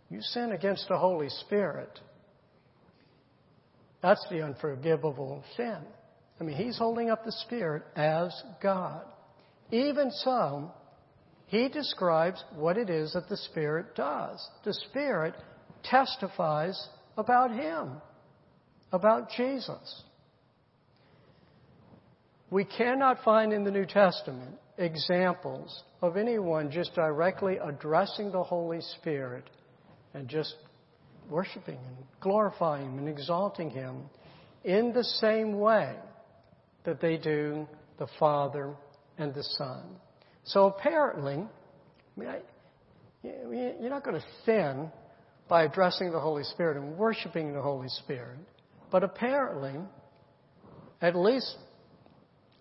you 0.09 0.23
sin 0.23 0.53
against 0.53 0.89
the 0.89 0.97
Holy 0.97 1.29
Spirit, 1.29 2.01
that's 4.03 4.25
the 4.31 4.43
unforgivable 4.43 5.45
sin. 5.57 5.79
I 6.41 6.45
mean, 6.45 6.57
he's 6.57 6.79
holding 6.79 7.11
up 7.11 7.25
the 7.25 7.33
Spirit 7.47 7.85
as 7.95 8.33
God. 8.61 9.03
Even 9.71 10.11
so, 10.11 10.73
he 11.47 11.69
describes 11.69 12.43
what 12.57 12.77
it 12.77 12.91
is 12.91 13.13
that 13.13 13.29
the 13.29 13.37
Spirit 13.37 13.95
does. 13.95 14.45
The 14.65 14.75
Spirit 14.89 15.35
testifies 15.85 16.89
about 17.17 17.53
Him, 17.53 18.01
about 18.91 19.31
Jesus. 19.37 20.03
We 22.51 22.65
cannot 22.65 23.23
find 23.25 23.53
in 23.53 23.65
the 23.65 23.71
New 23.71 23.87
Testament 23.87 24.57
examples 24.79 25.85
of 26.01 26.17
anyone 26.17 26.71
just 26.71 26.95
directly 26.95 27.59
addressing 27.63 28.33
the 28.33 28.43
Holy 28.43 28.81
Spirit 28.99 29.45
and 30.15 30.29
just 30.29 30.55
worshiping 31.29 31.79
and 31.87 31.97
glorifying 32.21 32.99
and 32.99 33.09
exalting 33.09 33.71
Him 33.71 34.05
in 34.65 34.93
the 34.93 35.05
same 35.05 35.59
way 35.59 35.95
that 36.85 37.01
they 37.01 37.17
do 37.17 37.67
the 37.99 38.07
Father 38.19 38.75
and 39.19 39.35
the 39.35 39.43
Son. 39.43 39.85
So 40.45 40.67
apparently, 40.67 41.45
you're 42.17 43.91
not 43.91 44.05
going 44.05 44.21
to 44.21 44.27
sin 44.45 44.91
by 45.49 45.65
addressing 45.65 46.11
the 46.13 46.21
Holy 46.21 46.45
Spirit 46.45 46.77
and 46.77 46.97
worshiping 46.97 47.53
the 47.53 47.63
Holy 47.63 47.89
Spirit. 47.89 48.39
But 48.91 49.05
apparently, 49.05 49.75
at 51.01 51.15
least 51.17 51.57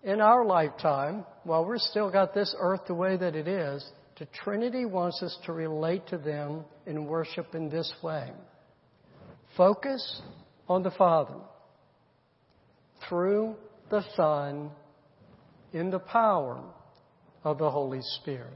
in 0.02 0.20
our 0.20 0.44
lifetime, 0.44 1.24
while 1.44 1.64
we're 1.64 1.78
still 1.78 2.10
got 2.10 2.34
this 2.34 2.54
earth 2.58 2.82
the 2.86 2.94
way 2.94 3.16
that 3.16 3.34
it 3.34 3.48
is, 3.48 3.88
the 4.18 4.26
Trinity 4.44 4.84
wants 4.84 5.22
us 5.22 5.36
to 5.46 5.52
relate 5.52 6.06
to 6.08 6.18
them 6.18 6.64
in 6.86 7.06
worship 7.06 7.54
in 7.54 7.68
this 7.68 7.92
way. 8.02 8.30
Focus 9.56 10.22
on 10.68 10.82
the 10.82 10.90
Father 10.90 11.36
through 13.08 13.56
the 13.90 14.02
Son 14.16 14.70
in 15.72 15.90
the 15.90 15.98
power 15.98 16.62
of 17.44 17.58
the 17.58 17.70
Holy 17.70 18.00
Spirit. 18.20 18.54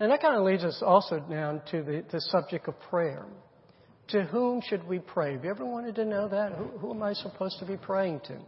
And 0.00 0.10
that 0.10 0.20
kind 0.20 0.36
of 0.36 0.44
leads 0.44 0.64
us 0.64 0.82
also 0.84 1.20
down 1.20 1.62
to 1.70 1.82
the, 1.82 2.04
the 2.10 2.20
subject 2.20 2.66
of 2.66 2.74
prayer. 2.90 3.24
To 4.08 4.24
whom 4.24 4.60
should 4.60 4.86
we 4.86 4.98
pray? 4.98 5.34
Have 5.34 5.44
you 5.44 5.50
ever 5.50 5.64
wanted 5.64 5.94
to 5.94 6.04
know 6.04 6.28
that? 6.28 6.52
Who, 6.52 6.64
who 6.78 6.90
am 6.90 7.02
I 7.02 7.12
supposed 7.12 7.60
to 7.60 7.66
be 7.66 7.76
praying 7.76 8.20
to? 8.26 8.38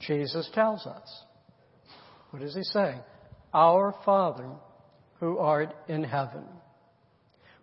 Jesus 0.00 0.48
tells 0.54 0.86
us. 0.86 1.22
What 2.30 2.42
does 2.42 2.54
he 2.54 2.62
say? 2.62 2.94
Our 3.52 3.94
Father 4.04 4.50
who 5.18 5.38
art 5.38 5.74
in 5.88 6.04
heaven. 6.04 6.44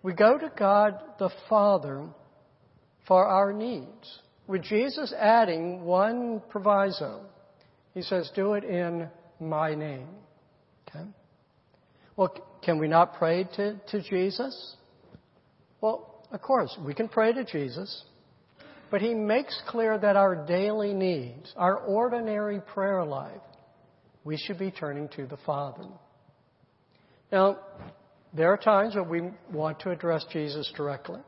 We 0.05 0.13
go 0.13 0.37
to 0.37 0.51
God 0.55 0.99
the 1.17 1.31
Father 1.49 2.05
for 3.07 3.25
our 3.25 3.51
needs. 3.51 4.19
With 4.45 4.61
Jesus 4.61 5.11
adding 5.19 5.83
one 5.83 6.43
proviso, 6.51 7.21
he 7.95 8.03
says, 8.03 8.29
Do 8.35 8.53
it 8.53 8.63
in 8.63 9.09
my 9.39 9.73
name. 9.73 10.09
Okay? 10.87 11.05
Well, 12.15 12.35
can 12.63 12.77
we 12.77 12.87
not 12.87 13.15
pray 13.15 13.45
to, 13.55 13.81
to 13.87 14.03
Jesus? 14.03 14.75
Well, 15.81 16.23
of 16.31 16.39
course, 16.39 16.77
we 16.85 16.93
can 16.93 17.09
pray 17.09 17.33
to 17.33 17.43
Jesus. 17.43 18.03
But 18.91 19.01
he 19.01 19.15
makes 19.15 19.59
clear 19.67 19.97
that 19.97 20.15
our 20.15 20.35
daily 20.45 20.93
needs, 20.93 21.51
our 21.57 21.77
ordinary 21.77 22.61
prayer 22.61 23.03
life, 23.03 23.41
we 24.23 24.37
should 24.37 24.59
be 24.59 24.69
turning 24.69 25.09
to 25.15 25.25
the 25.25 25.37
Father. 25.47 25.87
Now, 27.31 27.57
there 28.35 28.51
are 28.51 28.57
times 28.57 28.95
when 28.95 29.09
we 29.09 29.21
want 29.51 29.79
to 29.81 29.91
address 29.91 30.25
Jesus 30.31 30.71
directly. 30.75 31.21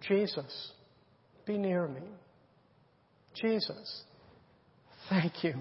Jesus, 0.00 0.72
be 1.46 1.56
near 1.56 1.86
me. 1.86 2.02
Jesus, 3.34 4.02
thank 5.08 5.44
you 5.44 5.54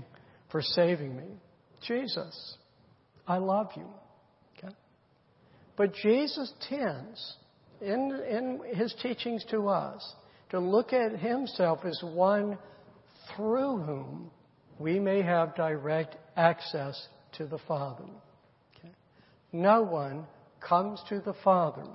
for 0.51 0.61
saving 0.61 1.15
me. 1.15 1.25
Jesus, 1.85 2.57
I 3.27 3.37
love 3.37 3.69
you. 3.75 3.85
Okay? 4.57 4.73
But 5.75 5.93
Jesus 5.93 6.51
tends, 6.67 7.35
in, 7.81 8.19
in 8.29 8.61
his 8.75 8.93
teachings 9.01 9.45
to 9.51 9.67
us, 9.69 10.13
to 10.49 10.59
look 10.59 10.93
at 10.93 11.19
himself 11.19 11.79
as 11.85 11.99
one 12.03 12.57
through 13.35 13.77
whom 13.77 14.31
we 14.79 14.99
may 14.99 15.21
have 15.21 15.55
direct 15.55 16.15
access 16.35 17.07
to 17.37 17.45
the 17.45 17.59
Father. 17.67 18.05
Okay? 18.77 18.93
No 19.51 19.83
one 19.83 20.25
comes 20.67 21.01
to 21.09 21.19
the 21.19 21.33
Father 21.43 21.85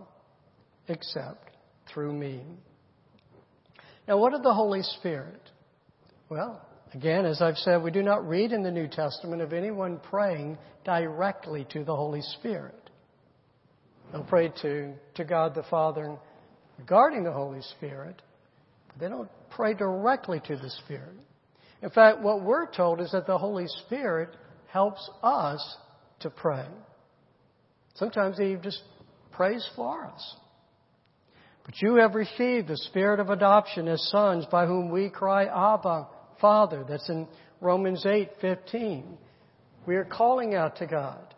except 0.88 1.50
through 1.92 2.12
me. 2.12 2.42
Now, 4.06 4.18
what 4.18 4.34
of 4.34 4.42
the 4.42 4.54
Holy 4.54 4.82
Spirit? 4.82 5.40
Well, 6.28 6.66
again, 6.94 7.26
as 7.26 7.42
I've 7.42 7.56
said, 7.56 7.82
we 7.82 7.90
do 7.90 8.02
not 8.02 8.26
read 8.26 8.52
in 8.52 8.62
the 8.62 8.70
New 8.70 8.88
Testament 8.88 9.42
of 9.42 9.52
anyone 9.52 10.00
praying 10.10 10.58
directly 10.84 11.66
to 11.72 11.84
the 11.84 11.94
Holy 11.94 12.22
Spirit. 12.22 12.90
They'll 14.12 14.24
pray 14.24 14.50
to, 14.62 14.94
to 15.16 15.24
God 15.24 15.54
the 15.54 15.64
Father 15.64 16.16
regarding 16.78 17.24
the 17.24 17.32
Holy 17.32 17.60
Spirit, 17.76 18.22
they 18.98 19.08
don't 19.08 19.28
pray 19.50 19.74
directly 19.74 20.40
to 20.46 20.56
the 20.56 20.70
Spirit. 20.84 21.16
In 21.82 21.90
fact, 21.90 22.20
what 22.20 22.42
we're 22.42 22.70
told 22.70 23.00
is 23.00 23.12
that 23.12 23.26
the 23.26 23.38
Holy 23.38 23.66
Spirit 23.86 24.30
helps 24.68 25.08
us 25.22 25.76
to 26.20 26.30
pray. 26.30 26.66
Sometimes 27.98 28.38
He 28.38 28.56
just 28.62 28.82
prays 29.32 29.68
for 29.76 30.06
us. 30.06 30.36
But 31.64 31.82
you 31.82 31.96
have 31.96 32.14
received 32.14 32.68
the 32.68 32.76
Spirit 32.76 33.20
of 33.20 33.28
adoption 33.28 33.88
as 33.88 34.02
sons 34.10 34.46
by 34.50 34.66
whom 34.66 34.90
we 34.90 35.10
cry, 35.10 35.44
Abba, 35.44 36.08
Father. 36.40 36.84
That's 36.88 37.08
in 37.10 37.28
Romans 37.60 38.04
8:15. 38.06 39.18
We 39.86 39.96
are 39.96 40.04
calling 40.04 40.54
out 40.54 40.76
to 40.76 40.86
God 40.86 41.34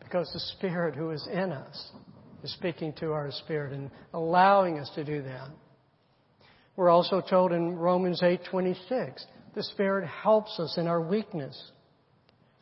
because 0.00 0.30
the 0.32 0.40
Spirit 0.58 0.96
who 0.96 1.10
is 1.10 1.26
in 1.30 1.52
us 1.52 1.92
is 2.42 2.52
speaking 2.52 2.92
to 2.94 3.12
our 3.12 3.30
spirit 3.30 3.72
and 3.72 3.90
allowing 4.14 4.78
us 4.78 4.90
to 4.94 5.04
do 5.04 5.22
that. 5.22 5.50
We're 6.76 6.90
also 6.90 7.20
told 7.20 7.52
in 7.52 7.76
Romans 7.76 8.22
8:26, 8.22 9.26
the 9.54 9.62
Spirit 9.62 10.06
helps 10.06 10.58
us 10.58 10.78
in 10.78 10.86
our 10.86 11.00
weakness. 11.00 11.72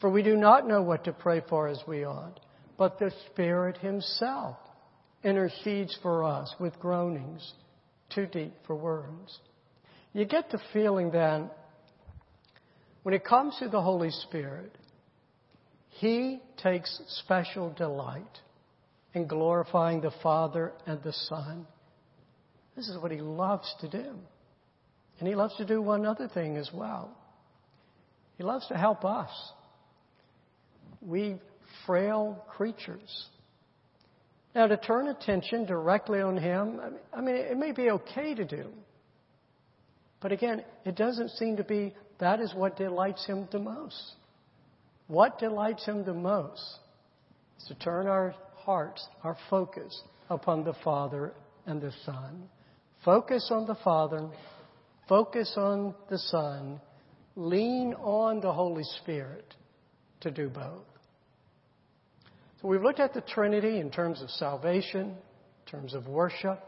For 0.00 0.10
we 0.10 0.22
do 0.22 0.36
not 0.36 0.66
know 0.66 0.82
what 0.82 1.04
to 1.04 1.12
pray 1.12 1.40
for 1.48 1.68
as 1.68 1.80
we 1.86 2.04
ought, 2.04 2.40
but 2.78 2.98
the 2.98 3.12
Spirit 3.26 3.76
himself 3.78 4.56
intercedes 5.22 5.98
for 6.00 6.24
us 6.24 6.54
with 6.58 6.78
groanings 6.78 7.52
too 8.14 8.26
deep 8.26 8.54
for 8.66 8.74
words. 8.74 9.38
You 10.14 10.24
get 10.24 10.50
the 10.50 10.60
feeling 10.72 11.10
then, 11.10 11.50
when 13.02 13.14
it 13.14 13.24
comes 13.24 13.56
to 13.58 13.68
the 13.68 13.82
Holy 13.82 14.10
Spirit, 14.10 14.72
He 15.90 16.40
takes 16.62 17.00
special 17.24 17.70
delight 17.70 18.38
in 19.12 19.26
glorifying 19.26 20.00
the 20.00 20.12
Father 20.22 20.72
and 20.86 21.02
the 21.02 21.12
Son 21.12 21.66
this 22.78 22.88
is 22.88 22.96
what 22.96 23.10
he 23.10 23.20
loves 23.20 23.74
to 23.80 23.88
do. 23.88 24.14
And 25.18 25.28
he 25.28 25.34
loves 25.34 25.56
to 25.56 25.64
do 25.64 25.82
one 25.82 26.06
other 26.06 26.28
thing 26.28 26.56
as 26.56 26.70
well. 26.72 27.10
He 28.36 28.44
loves 28.44 28.68
to 28.68 28.74
help 28.74 29.04
us. 29.04 29.30
We 31.00 31.40
frail 31.88 32.44
creatures. 32.50 33.26
Now, 34.54 34.66
to 34.66 34.76
turn 34.76 35.08
attention 35.08 35.64
directly 35.64 36.20
on 36.20 36.36
him, 36.36 36.80
I 37.14 37.22
mean, 37.22 37.34
it 37.34 37.56
may 37.56 37.72
be 37.72 37.90
okay 37.90 38.34
to 38.34 38.44
do. 38.44 38.66
But 40.20 40.32
again, 40.32 40.64
it 40.84 40.96
doesn't 40.96 41.30
seem 41.30 41.56
to 41.56 41.64
be 41.64 41.94
that 42.20 42.40
is 42.40 42.52
what 42.54 42.76
delights 42.76 43.24
him 43.24 43.48
the 43.50 43.58
most. 43.58 44.16
What 45.06 45.38
delights 45.38 45.86
him 45.86 46.04
the 46.04 46.12
most 46.12 46.60
is 47.58 47.68
to 47.68 47.74
turn 47.76 48.06
our 48.06 48.34
hearts, 48.56 49.06
our 49.24 49.38
focus 49.48 49.98
upon 50.28 50.64
the 50.64 50.74
Father 50.84 51.32
and 51.64 51.80
the 51.80 51.92
Son. 52.04 52.50
Focus 53.02 53.48
on 53.50 53.66
the 53.66 53.76
Father, 53.76 54.28
focus 55.08 55.54
on 55.56 55.94
the 56.10 56.18
Son, 56.18 56.80
lean 57.34 57.94
on 57.94 58.40
the 58.40 58.52
Holy 58.52 58.84
Spirit 59.00 59.54
to 60.20 60.30
do 60.30 60.50
both. 60.50 60.84
So 62.60 62.66
we've 62.66 62.82
looked 62.82 63.00
at 63.00 63.14
the 63.14 63.20
Trinity 63.20 63.78
in 63.78 63.90
terms 63.90 64.20
of 64.20 64.30
salvation, 64.30 65.10
in 65.10 65.70
terms 65.70 65.94
of 65.94 66.08
worship, 66.08 66.60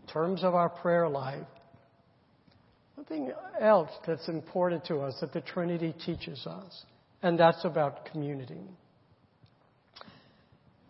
in 0.00 0.12
terms 0.12 0.42
of 0.42 0.54
our 0.54 0.68
prayer 0.68 1.08
life. 1.08 1.46
Something 2.96 3.32
else 3.60 3.90
that's 4.06 4.28
important 4.28 4.84
to 4.86 4.98
us 4.98 5.14
that 5.20 5.32
the 5.32 5.40
Trinity 5.40 5.94
teaches 6.04 6.46
us, 6.46 6.84
and 7.22 7.38
that's 7.38 7.64
about 7.64 8.06
community. 8.06 8.60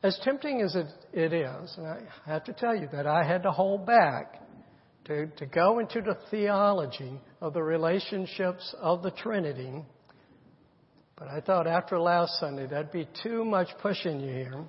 As 0.02 0.18
tempting 0.24 0.62
as 0.62 0.74
it, 0.74 0.86
it 1.12 1.34
is, 1.34 1.74
and 1.76 1.86
I 1.86 2.00
have 2.24 2.44
to 2.44 2.54
tell 2.54 2.74
you 2.74 2.88
that 2.92 3.06
I 3.06 3.22
had 3.22 3.42
to 3.42 3.50
hold 3.50 3.84
back 3.84 4.40
to, 5.04 5.26
to 5.26 5.46
go 5.46 5.78
into 5.80 6.00
the 6.00 6.16
theology 6.30 7.20
of 7.42 7.52
the 7.52 7.62
relationships 7.62 8.74
of 8.80 9.02
the 9.02 9.10
Trinity, 9.10 9.84
but 11.20 11.28
I 11.28 11.40
thought 11.42 11.66
after 11.66 12.00
last 12.00 12.40
Sunday 12.40 12.66
that'd 12.66 12.90
be 12.90 13.06
too 13.22 13.44
much 13.44 13.68
pushing 13.82 14.20
you 14.20 14.32
here. 14.32 14.64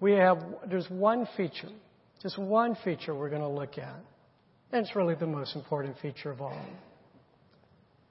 We 0.00 0.12
have, 0.12 0.38
there's 0.70 0.88
one 0.88 1.26
feature, 1.36 1.70
just 2.22 2.38
one 2.38 2.76
feature 2.84 3.12
we're 3.12 3.28
going 3.28 3.42
to 3.42 3.48
look 3.48 3.76
at. 3.76 3.96
And 4.70 4.86
it's 4.86 4.94
really 4.94 5.16
the 5.16 5.26
most 5.26 5.56
important 5.56 5.96
feature 6.00 6.30
of 6.30 6.40
all. 6.40 6.64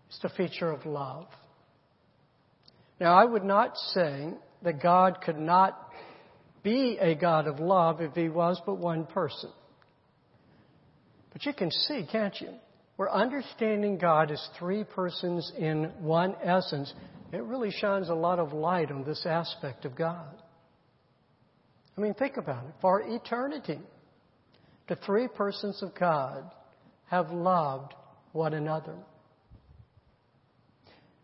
It's 0.09 0.19
the 0.19 0.29
feature 0.29 0.69
of 0.69 0.85
love. 0.85 1.27
Now, 2.99 3.17
I 3.17 3.23
would 3.23 3.45
not 3.45 3.77
say 3.77 4.33
that 4.63 4.83
God 4.83 5.21
could 5.21 5.39
not 5.39 5.89
be 6.63 6.97
a 6.99 7.15
God 7.15 7.47
of 7.47 7.59
love 7.59 8.01
if 8.01 8.13
He 8.13 8.27
was 8.27 8.61
but 8.65 8.75
one 8.75 9.05
person. 9.05 9.51
But 11.31 11.45
you 11.45 11.53
can 11.53 11.71
see, 11.71 12.05
can't 12.11 12.39
you? 12.41 12.49
We're 13.03 13.11
understanding 13.11 13.97
God 13.97 14.31
as 14.31 14.41
three 14.57 14.85
persons 14.85 15.51
in 15.57 15.91
one 15.99 16.35
essence. 16.41 16.93
It 17.33 17.43
really 17.43 17.69
shines 17.69 18.07
a 18.07 18.15
lot 18.15 18.39
of 18.39 18.53
light 18.53 18.91
on 18.91 19.03
this 19.03 19.25
aspect 19.25 19.83
of 19.83 19.93
God. 19.93 20.33
I 21.97 21.99
mean, 21.99 22.13
think 22.13 22.37
about 22.37 22.63
it. 22.63 22.73
For 22.79 23.01
eternity, 23.01 23.81
the 24.87 24.95
three 24.95 25.27
persons 25.27 25.83
of 25.83 25.93
God 25.99 26.49
have 27.07 27.29
loved 27.29 27.93
one 28.31 28.53
another. 28.53 28.95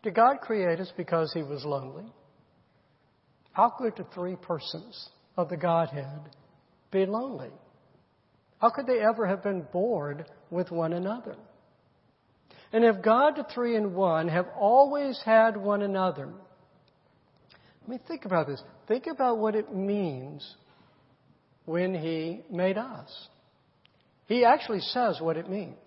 Did 0.03 0.15
God 0.15 0.41
create 0.41 0.81
us 0.81 0.91
because 0.97 1.31
He 1.33 1.43
was 1.43 1.63
lonely? 1.63 2.11
How 3.53 3.69
could 3.69 3.93
the 3.95 4.05
three 4.13 4.35
persons 4.35 5.11
of 5.37 5.47
the 5.47 5.55
Godhead 5.55 6.27
be 6.91 7.05
lonely? 7.05 7.51
How 8.57 8.69
could 8.69 8.85
they 8.85 8.99
ever 8.99 9.25
have 9.25 9.41
been 9.41 9.65
bored 9.71 10.25
with 10.51 10.71
one 10.71 10.91
another? 10.91 11.37
And 12.71 12.83
if 12.83 13.01
God, 13.01 13.35
the 13.35 13.45
three 13.53 13.75
in 13.75 13.93
one, 13.93 14.27
have 14.27 14.47
always 14.55 15.19
had 15.25 15.57
one 15.57 15.81
another, 15.81 16.29
I 17.85 17.89
mean, 17.89 17.99
think 18.07 18.25
about 18.25 18.47
this. 18.47 18.61
Think 18.87 19.07
about 19.07 19.39
what 19.39 19.55
it 19.55 19.73
means 19.73 20.55
when 21.65 21.95
He 21.95 22.41
made 22.51 22.77
us. 22.77 23.27
He 24.27 24.45
actually 24.45 24.81
says 24.81 25.19
what 25.19 25.37
it 25.37 25.49
means. 25.49 25.77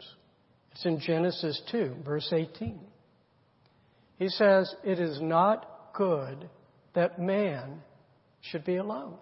It's 0.73 0.85
in 0.85 0.99
Genesis 0.99 1.61
2, 1.71 1.97
verse 2.05 2.33
18. 2.33 2.81
He 4.19 4.29
says, 4.29 4.75
It 4.83 4.99
is 4.99 5.21
not 5.21 5.69
good 5.95 6.49
that 6.95 7.21
man 7.21 7.83
should 8.41 8.65
be 8.65 8.77
alone. 8.77 9.17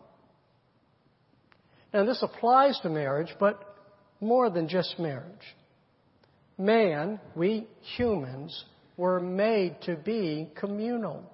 Now, 1.92 2.04
this 2.04 2.22
applies 2.22 2.78
to 2.82 2.88
marriage, 2.88 3.34
but 3.38 3.62
more 4.20 4.48
than 4.48 4.68
just 4.68 4.98
marriage. 4.98 5.56
Man, 6.60 7.18
we 7.34 7.66
humans, 7.96 8.66
were 8.98 9.18
made 9.18 9.80
to 9.84 9.96
be 9.96 10.50
communal. 10.54 11.24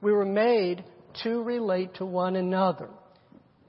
We 0.00 0.10
were 0.10 0.24
made 0.24 0.82
to 1.22 1.40
relate 1.44 1.94
to 1.94 2.04
one 2.04 2.34
another, 2.34 2.88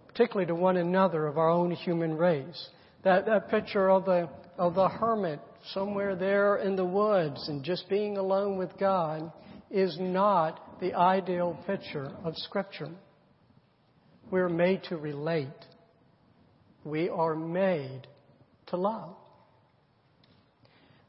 particularly 0.08 0.48
to 0.48 0.56
one 0.56 0.78
another 0.78 1.28
of 1.28 1.38
our 1.38 1.52
own 1.52 1.70
human 1.70 2.18
race. 2.18 2.70
That, 3.04 3.28
that 3.28 3.52
picture 3.52 3.92
of 3.92 4.06
the, 4.06 4.28
of 4.58 4.74
the 4.74 4.90
hermit 4.90 5.40
somewhere 5.72 6.16
there 6.16 6.56
in 6.56 6.76
the 6.76 6.84
woods 6.84 7.48
and 7.48 7.64
just 7.64 7.88
being 7.88 8.18
alone 8.18 8.58
with 8.58 8.76
God 8.80 9.32
is 9.70 9.96
not 10.00 10.80
the 10.82 10.96
ideal 10.96 11.60
picture 11.68 12.12
of 12.24 12.36
Scripture. 12.38 12.90
We're 14.32 14.50
made 14.50 14.82
to 14.86 14.98
relate. 14.98 15.50
We 16.84 17.08
are 17.08 17.36
made 17.36 18.08
to 18.70 18.78
love. 18.78 19.16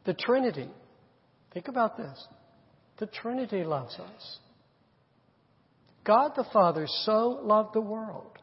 The 0.07 0.15
Trinity, 0.15 0.69
think 1.53 1.69
about 1.69 1.97
this. 1.97 2.27
The 2.99 3.07
Trinity 3.07 3.65
loves 3.65 3.95
us. 3.95 4.39
God 6.05 6.33
the 6.37 6.47
Father 6.53 6.87
so 7.05 7.41
loved 7.43 7.75
the 7.75 7.81
world 7.81 8.39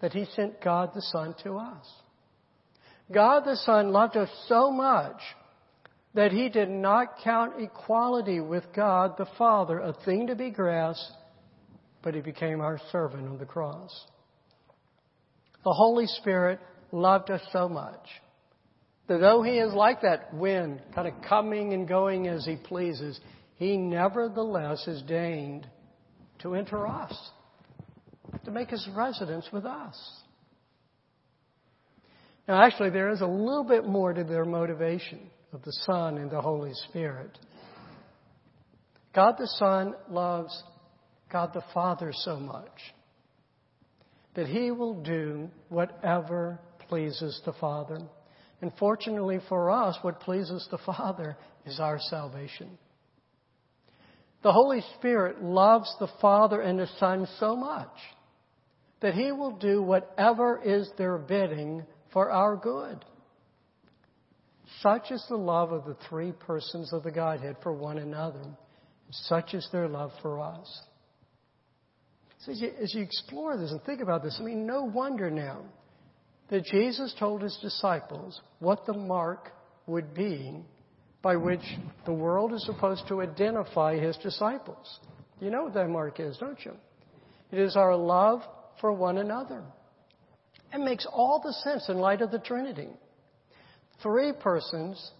that 0.00 0.14
He 0.14 0.24
sent 0.34 0.62
God 0.62 0.90
the 0.94 1.02
Son 1.02 1.34
to 1.44 1.58
us. 1.58 1.86
God 3.12 3.44
the 3.44 3.56
Son 3.56 3.92
loved 3.92 4.16
us 4.16 4.30
so 4.48 4.70
much 4.70 5.20
that 6.14 6.32
he 6.32 6.48
did 6.48 6.70
not 6.70 7.18
count 7.22 7.60
equality 7.60 8.40
with 8.40 8.64
God 8.74 9.16
the 9.18 9.28
Father 9.36 9.78
a 9.78 9.92
thing 10.04 10.26
to 10.28 10.34
be 10.34 10.50
grasped, 10.50 11.12
but 12.02 12.14
he 12.14 12.22
became 12.22 12.62
our 12.62 12.80
servant 12.90 13.28
on 13.28 13.38
the 13.38 13.44
cross. 13.44 14.06
The 15.62 15.74
Holy 15.74 16.06
Spirit 16.06 16.58
loved 16.90 17.30
us 17.30 17.42
so 17.52 17.68
much 17.68 18.08
that 19.08 19.18
though 19.18 19.42
he 19.42 19.58
is 19.58 19.72
like 19.72 20.02
that 20.02 20.34
wind, 20.34 20.82
kind 20.94 21.06
of 21.06 21.14
coming 21.28 21.72
and 21.72 21.86
going 21.86 22.26
as 22.26 22.44
he 22.44 22.56
pleases, 22.56 23.18
he 23.56 23.76
nevertheless 23.76 24.84
has 24.86 25.02
deigned 25.02 25.66
to 26.40 26.54
enter 26.54 26.86
us, 26.86 27.16
to 28.44 28.50
make 28.50 28.70
his 28.70 28.86
residence 28.94 29.46
with 29.52 29.64
us. 29.64 29.96
Now, 32.48 32.62
actually, 32.62 32.90
there 32.90 33.10
is 33.10 33.20
a 33.20 33.26
little 33.26 33.64
bit 33.64 33.86
more 33.86 34.12
to 34.12 34.22
their 34.22 34.44
motivation 34.44 35.30
of 35.52 35.62
the 35.62 35.72
Son 35.84 36.18
and 36.18 36.30
the 36.30 36.40
Holy 36.40 36.72
Spirit. 36.88 37.36
God 39.14 39.36
the 39.38 39.48
Son 39.58 39.94
loves 40.08 40.62
God 41.32 41.52
the 41.54 41.64
Father 41.72 42.12
so 42.12 42.38
much 42.38 42.94
that 44.34 44.46
He 44.46 44.70
will 44.70 45.02
do 45.02 45.48
whatever 45.70 46.60
pleases 46.88 47.40
the 47.44 47.54
Father. 47.54 47.98
And 48.66 48.74
fortunately 48.78 49.38
for 49.48 49.70
us, 49.70 49.96
what 50.02 50.18
pleases 50.18 50.66
the 50.72 50.78
Father 50.78 51.36
is 51.64 51.78
our 51.78 52.00
salvation. 52.00 52.76
The 54.42 54.50
Holy 54.50 54.82
Spirit 54.98 55.40
loves 55.40 55.88
the 56.00 56.08
Father 56.20 56.60
and 56.60 56.76
the 56.76 56.88
Son 56.98 57.28
so 57.38 57.54
much 57.54 57.96
that 59.02 59.14
He 59.14 59.30
will 59.30 59.52
do 59.52 59.80
whatever 59.80 60.60
is 60.60 60.90
their 60.98 61.16
bidding 61.16 61.84
for 62.12 62.32
our 62.32 62.56
good. 62.56 63.04
Such 64.80 65.12
is 65.12 65.24
the 65.28 65.36
love 65.36 65.70
of 65.70 65.84
the 65.84 65.96
three 66.08 66.32
persons 66.32 66.92
of 66.92 67.04
the 67.04 67.12
Godhead 67.12 67.58
for 67.62 67.72
one 67.72 67.98
another. 67.98 68.42
Such 69.12 69.54
is 69.54 69.68
their 69.70 69.86
love 69.86 70.10
for 70.22 70.40
us. 70.40 70.82
So 72.40 72.50
as 72.50 72.60
you, 72.60 72.72
as 72.82 72.92
you 72.92 73.02
explore 73.02 73.56
this 73.56 73.70
and 73.70 73.80
think 73.84 74.00
about 74.00 74.24
this, 74.24 74.36
I 74.40 74.42
mean, 74.42 74.66
no 74.66 74.82
wonder 74.82 75.30
now 75.30 75.60
that 76.50 76.64
Jesus 76.64 77.14
told 77.18 77.42
his 77.42 77.58
disciples 77.60 78.40
what 78.60 78.86
the 78.86 78.92
mark 78.92 79.52
would 79.86 80.14
be 80.14 80.62
by 81.22 81.36
which 81.36 81.60
the 82.04 82.12
world 82.12 82.52
is 82.52 82.64
supposed 82.64 83.06
to 83.08 83.20
identify 83.20 83.98
his 83.98 84.16
disciples. 84.18 85.00
You 85.40 85.50
know 85.50 85.64
what 85.64 85.74
that 85.74 85.88
mark 85.88 86.20
is, 86.20 86.36
don't 86.38 86.64
you? 86.64 86.72
It 87.50 87.58
is 87.58 87.76
our 87.76 87.96
love 87.96 88.42
for 88.80 88.92
one 88.92 89.18
another. 89.18 89.62
It 90.72 90.78
makes 90.78 91.06
all 91.10 91.40
the 91.42 91.52
sense 91.52 91.88
in 91.88 91.98
light 91.98 92.22
of 92.22 92.30
the 92.30 92.38
Trinity. 92.38 92.88
Three 94.02 94.32
persons 94.32 95.10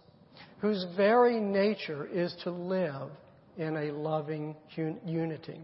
whose 0.59 0.85
very 0.97 1.41
nature 1.41 2.07
is 2.07 2.35
to 2.45 2.51
live 2.51 3.11
in 3.57 3.77
a 3.77 3.93
loving 3.93 4.55
unity. 4.77 5.61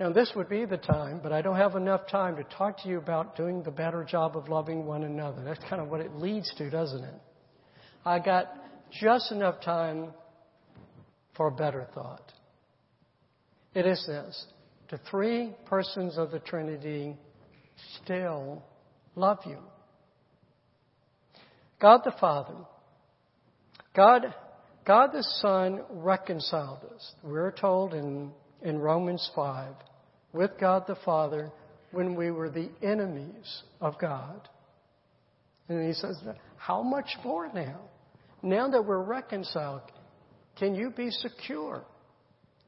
Now, 0.00 0.10
this 0.10 0.32
would 0.34 0.48
be 0.48 0.64
the 0.64 0.78
time, 0.78 1.20
but 1.22 1.30
I 1.30 1.42
don't 1.42 1.58
have 1.58 1.76
enough 1.76 2.08
time 2.08 2.36
to 2.36 2.44
talk 2.44 2.82
to 2.82 2.88
you 2.88 2.96
about 2.96 3.36
doing 3.36 3.62
the 3.62 3.70
better 3.70 4.02
job 4.02 4.34
of 4.34 4.48
loving 4.48 4.86
one 4.86 5.02
another. 5.02 5.44
That's 5.44 5.62
kind 5.68 5.82
of 5.82 5.88
what 5.88 6.00
it 6.00 6.16
leads 6.16 6.50
to, 6.56 6.70
doesn't 6.70 7.04
it? 7.04 7.20
I 8.06 8.18
got 8.18 8.46
just 8.98 9.30
enough 9.30 9.60
time 9.60 10.14
for 11.36 11.48
a 11.48 11.52
better 11.52 11.86
thought. 11.92 12.32
It 13.74 13.84
is 13.84 14.02
this 14.06 14.46
the 14.90 14.98
three 15.10 15.52
persons 15.66 16.16
of 16.16 16.30
the 16.30 16.40
Trinity 16.40 17.14
still 18.02 18.64
love 19.16 19.40
you. 19.44 19.58
God 21.78 22.00
the 22.04 22.14
Father, 22.18 22.56
God, 23.94 24.34
God 24.86 25.10
the 25.12 25.22
Son 25.42 25.82
reconciled 25.90 26.86
us. 26.94 27.12
We're 27.22 27.52
told 27.52 27.92
in 27.92 28.32
in 28.62 28.78
Romans 28.78 29.30
5 29.34 29.74
with 30.32 30.52
God 30.58 30.84
the 30.86 30.96
Father 31.04 31.50
when 31.92 32.14
we 32.14 32.30
were 32.30 32.50
the 32.50 32.70
enemies 32.82 33.62
of 33.80 33.98
God. 33.98 34.48
And 35.68 35.86
he 35.86 35.92
says, 35.92 36.16
How 36.56 36.82
much 36.82 37.08
more 37.24 37.50
now? 37.52 37.80
Now 38.42 38.68
that 38.68 38.84
we're 38.84 39.02
reconciled, 39.02 39.82
can 40.58 40.74
you 40.74 40.90
be 40.90 41.10
secure 41.10 41.84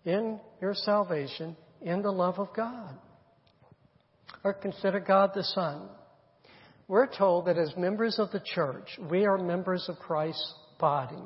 in 0.05 0.39
your 0.61 0.75
salvation 0.75 1.57
in 1.81 2.03
the 2.03 2.11
love 2.11 2.39
of 2.39 2.49
God? 2.55 2.97
Or 4.45 4.53
consider 4.53 5.01
God 5.01 5.31
the 5.35 5.45
Son. 5.45 5.89
We're 6.89 7.07
told 7.07 7.47
that 7.47 7.59
as 7.59 7.73
members 7.77 8.19
of 8.19 8.31
the 8.33 8.43
church, 8.45 8.99
we 9.11 9.25
are 9.25 9.39
members 9.39 9.89
of 9.89 9.99
Christ's 9.99 10.55
body. 10.79 11.23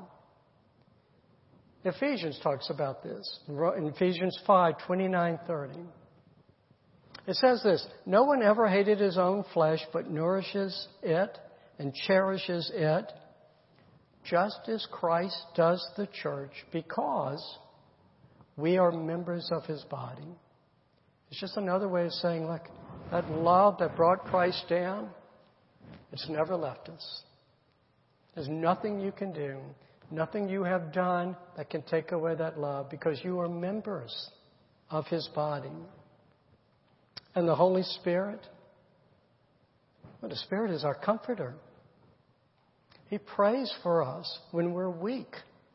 Ephesians 1.84 2.39
talks 2.43 2.68
about 2.68 3.03
this 3.03 3.41
in 3.49 3.87
Ephesians 3.87 4.39
5 4.47 4.74
29 4.87 5.39
30. 5.47 5.74
It 7.27 7.37
says 7.37 7.62
this 7.62 7.87
No 8.05 8.24
one 8.24 8.43
ever 8.43 8.68
hated 8.68 9.01
his 9.01 9.18
own 9.18 9.45
flesh, 9.53 9.81
but 9.93 10.11
nourishes 10.11 10.89
it 11.03 11.37
and 11.79 11.93
cherishes 12.07 12.70
it, 12.74 13.12
just 14.24 14.61
as 14.68 14.87
Christ 14.91 15.37
does 15.55 15.85
the 15.97 16.09
church, 16.22 16.53
because 16.72 17.59
we 18.57 18.79
are 18.79 18.91
members 18.91 19.49
of 19.53 19.64
his 19.64 19.83
body. 19.85 20.27
It's 21.31 21.41
just 21.41 21.57
another 21.57 21.89
way 21.89 22.07
of 22.07 22.12
saying, 22.12 22.47
look, 22.47 22.62
that 23.11 23.29
love 23.31 23.79
that 23.79 23.97
brought 23.97 24.24
Christ 24.24 24.64
down, 24.68 25.11
it's 26.12 26.29
never 26.29 26.57
left 26.57 26.89
us. 26.89 27.22
There's 28.35 28.49
nothing 28.49 29.01
you 29.01 29.12
can 29.12 29.33
do, 29.33 29.59
nothing 30.11 30.49
you 30.49 30.62
have 30.62 30.93
done 30.93 31.37
that 31.57 31.70
can 31.70 31.83
take 31.83 32.12
away 32.12 32.35
that 32.37 32.59
love 32.59 32.89
because 32.91 33.20
you 33.22 33.41
are 33.41 33.49
members 33.49 34.31
of 34.91 35.07
his 35.07 35.29
body. 35.35 35.70
And 37.37 37.47
the 37.47 37.55
Holy 37.55 37.82
Spirit, 37.82 38.41
the 40.22 40.37
Spirit 40.37 40.70
is 40.70 40.84
our 40.84 40.95
comforter. 40.95 41.55
He 43.09 43.18
prays 43.18 43.72
for 43.82 44.03
us 44.03 44.39
when 44.53 44.72
we're 44.72 44.89
weak. 44.91 45.28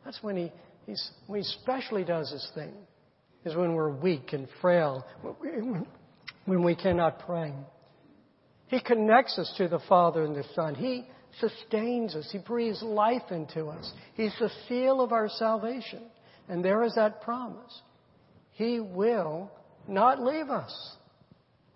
That's 0.04 0.18
when 0.24 0.36
he, 0.36 0.52
he's, 0.88 1.12
when 1.28 1.42
he 1.42 1.48
especially 1.48 2.04
does 2.04 2.32
his 2.32 2.46
thing, 2.56 2.74
is 3.46 3.56
when 3.56 3.76
we're 3.76 3.92
weak 3.92 4.34
and 4.34 4.48
frail, 4.60 5.06
when 6.46 6.64
we 6.64 6.76
cannot 6.76 7.20
pray. 7.20 7.54
He 8.68 8.82
connects 8.82 9.38
us 9.38 9.54
to 9.58 9.68
the 9.68 9.82
Father 9.88 10.26
and 10.26 10.36
the 10.36 10.46
Son. 10.56 10.74
He 10.74 11.08
sustains 11.40 12.16
us. 12.16 12.28
He 12.32 12.40
breathes 12.40 12.82
life 12.82 13.30
into 13.30 13.68
us. 13.68 13.94
He's 14.16 14.34
the 14.40 14.50
seal 14.68 15.00
of 15.00 15.12
our 15.12 15.30
salvation. 15.30 16.02
And 16.50 16.66
there 16.66 16.84
is 16.84 16.96
that 16.96 17.22
promise. 17.22 17.82
He 18.54 18.80
will 18.80 19.52
not 19.88 20.24
leave 20.24 20.50
us 20.50 20.96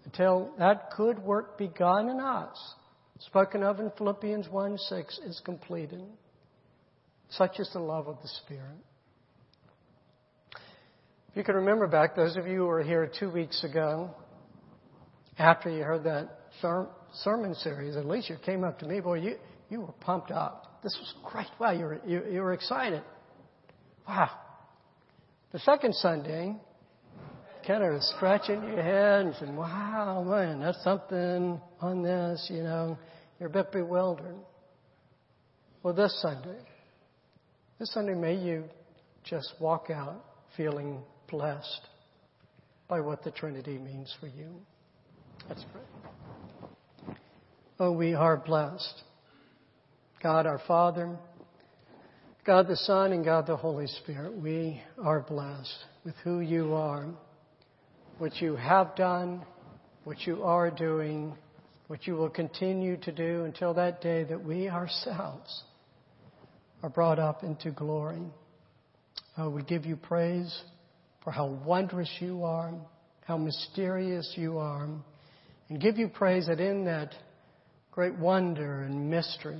until 0.06 0.54
that 0.60 0.92
good 0.96 1.20
work 1.20 1.58
begun 1.58 2.10
in 2.10 2.20
us 2.20 2.58
spoken 3.20 3.64
of 3.64 3.80
in 3.80 3.92
Philippians 3.98 4.50
1 4.50 4.78
6, 4.78 5.20
is 5.26 5.42
completed. 5.46 6.04
Such 7.30 7.60
is 7.60 7.70
the 7.74 7.80
love 7.80 8.08
of 8.08 8.18
the 8.22 8.28
Spirit. 8.28 8.78
If 11.30 11.38
you 11.38 11.44
can 11.44 11.56
remember 11.56 11.88
back, 11.88 12.16
those 12.16 12.38
of 12.38 12.48
you 12.48 12.60
who 12.60 12.66
were 12.66 12.84
here 12.84 13.10
two 13.20 13.30
weeks 13.30 13.64
ago, 13.64 14.12
after 15.38 15.70
you 15.70 15.84
heard 15.84 16.04
that 16.04 16.30
sermon 16.62 17.56
series, 17.56 17.98
at 17.98 18.06
least 18.06 18.30
you 18.30 18.38
came 18.46 18.64
up 18.64 18.80
to 18.80 18.86
me, 18.86 19.02
boy, 19.02 19.20
you, 19.20 19.36
you 19.70 19.82
were 19.82 19.92
pumped 20.00 20.32
up. 20.32 20.80
This 20.82 20.98
was 21.00 21.14
great. 21.26 21.48
Wow, 21.60 21.72
you 21.72 21.86
were, 21.86 22.02
you, 22.06 22.24
you 22.32 22.42
were 22.42 22.54
excited. 22.54 23.02
Wow. 24.08 24.30
The 25.52 25.60
second 25.60 25.96
Sunday, 25.96 26.56
kind 27.66 27.84
of 27.84 28.02
scratching 28.04 28.64
your 28.64 28.82
head 28.82 29.26
and 29.26 29.36
saying, 29.36 29.56
wow, 29.56 30.24
man, 30.24 30.60
that's 30.60 30.84
something 30.84 31.60
on 31.82 32.04
this, 32.04 32.48
you 32.52 32.64
know. 32.64 32.98
You're 33.40 33.50
a 33.50 33.52
bit 33.52 33.72
bewildered. 33.72 34.36
Well, 35.84 35.94
this 35.94 36.18
Sunday, 36.22 36.60
this 37.80 37.92
Sunday, 37.94 38.14
may 38.14 38.36
you 38.36 38.66
just 39.24 39.54
walk 39.60 39.90
out 39.90 40.24
feeling 40.56 41.02
blessed 41.30 41.82
by 42.88 43.02
what 43.02 43.24
the 43.24 43.32
Trinity 43.32 43.78
means 43.78 44.14
for 44.20 44.28
you. 44.28 44.52
Let's 45.50 45.66
pray. 45.72 47.16
Oh, 47.80 47.92
we 47.92 48.14
are 48.14 48.38
blessed. 48.38 49.04
God 50.24 50.46
our 50.46 50.62
Father, 50.68 51.18
God 52.46 52.68
the 52.68 52.78
Son, 52.78 53.12
and 53.12 53.26
God 53.26 53.48
the 53.48 53.58
Holy 53.58 53.88
Spirit, 53.88 54.34
we 54.34 54.82
are 55.04 55.22
blessed 55.22 55.86
with 56.04 56.16
who 56.24 56.40
you 56.40 56.74
are 56.74 57.08
what 58.18 58.42
you 58.42 58.56
have 58.56 58.96
done, 58.96 59.44
what 60.04 60.22
you 60.26 60.44
are 60.44 60.72
doing, 60.72 61.36
what 61.88 62.08
you 62.08 62.16
will 62.16 62.30
continue 62.30 62.98
to 62.98 63.12
do 63.12 63.44
until 63.44 63.74
that 63.74 64.02
day 64.02 64.24
that 64.24 64.44
we 64.44 64.70
ourselves 64.70 65.64
are 66.82 66.90
brought 66.90 67.20
up 67.20 67.44
into 67.44 67.72
glory. 67.72 68.22
Uh, 69.40 69.50
we 69.50 69.64
give 69.64 69.86
you 69.86 69.96
praise 69.96 70.64
for 71.24 71.32
how 71.32 71.48
wondrous 71.66 72.10
you 72.20 72.44
are, 72.44 72.74
how 73.26 73.38
mysterious 73.38 74.34
you 74.36 74.58
are, 74.60 74.88
and 75.70 75.82
give 75.82 75.98
you 75.98 76.08
praise 76.08 76.48
that 76.48 76.60
in 76.60 76.86
that 76.86 77.14
great 77.92 78.16
wonder 78.16 78.84
and 78.84 79.10
mystery, 79.10 79.60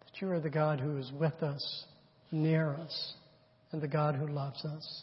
that 0.00 0.20
you 0.20 0.30
are 0.30 0.40
the 0.40 0.50
God 0.50 0.80
who 0.80 0.96
is 0.96 1.12
with 1.12 1.42
us, 1.42 1.84
near 2.32 2.74
us, 2.74 3.14
and 3.72 3.80
the 3.80 3.88
God 3.88 4.14
who 4.16 4.26
loves 4.26 4.64
us. 4.64 5.02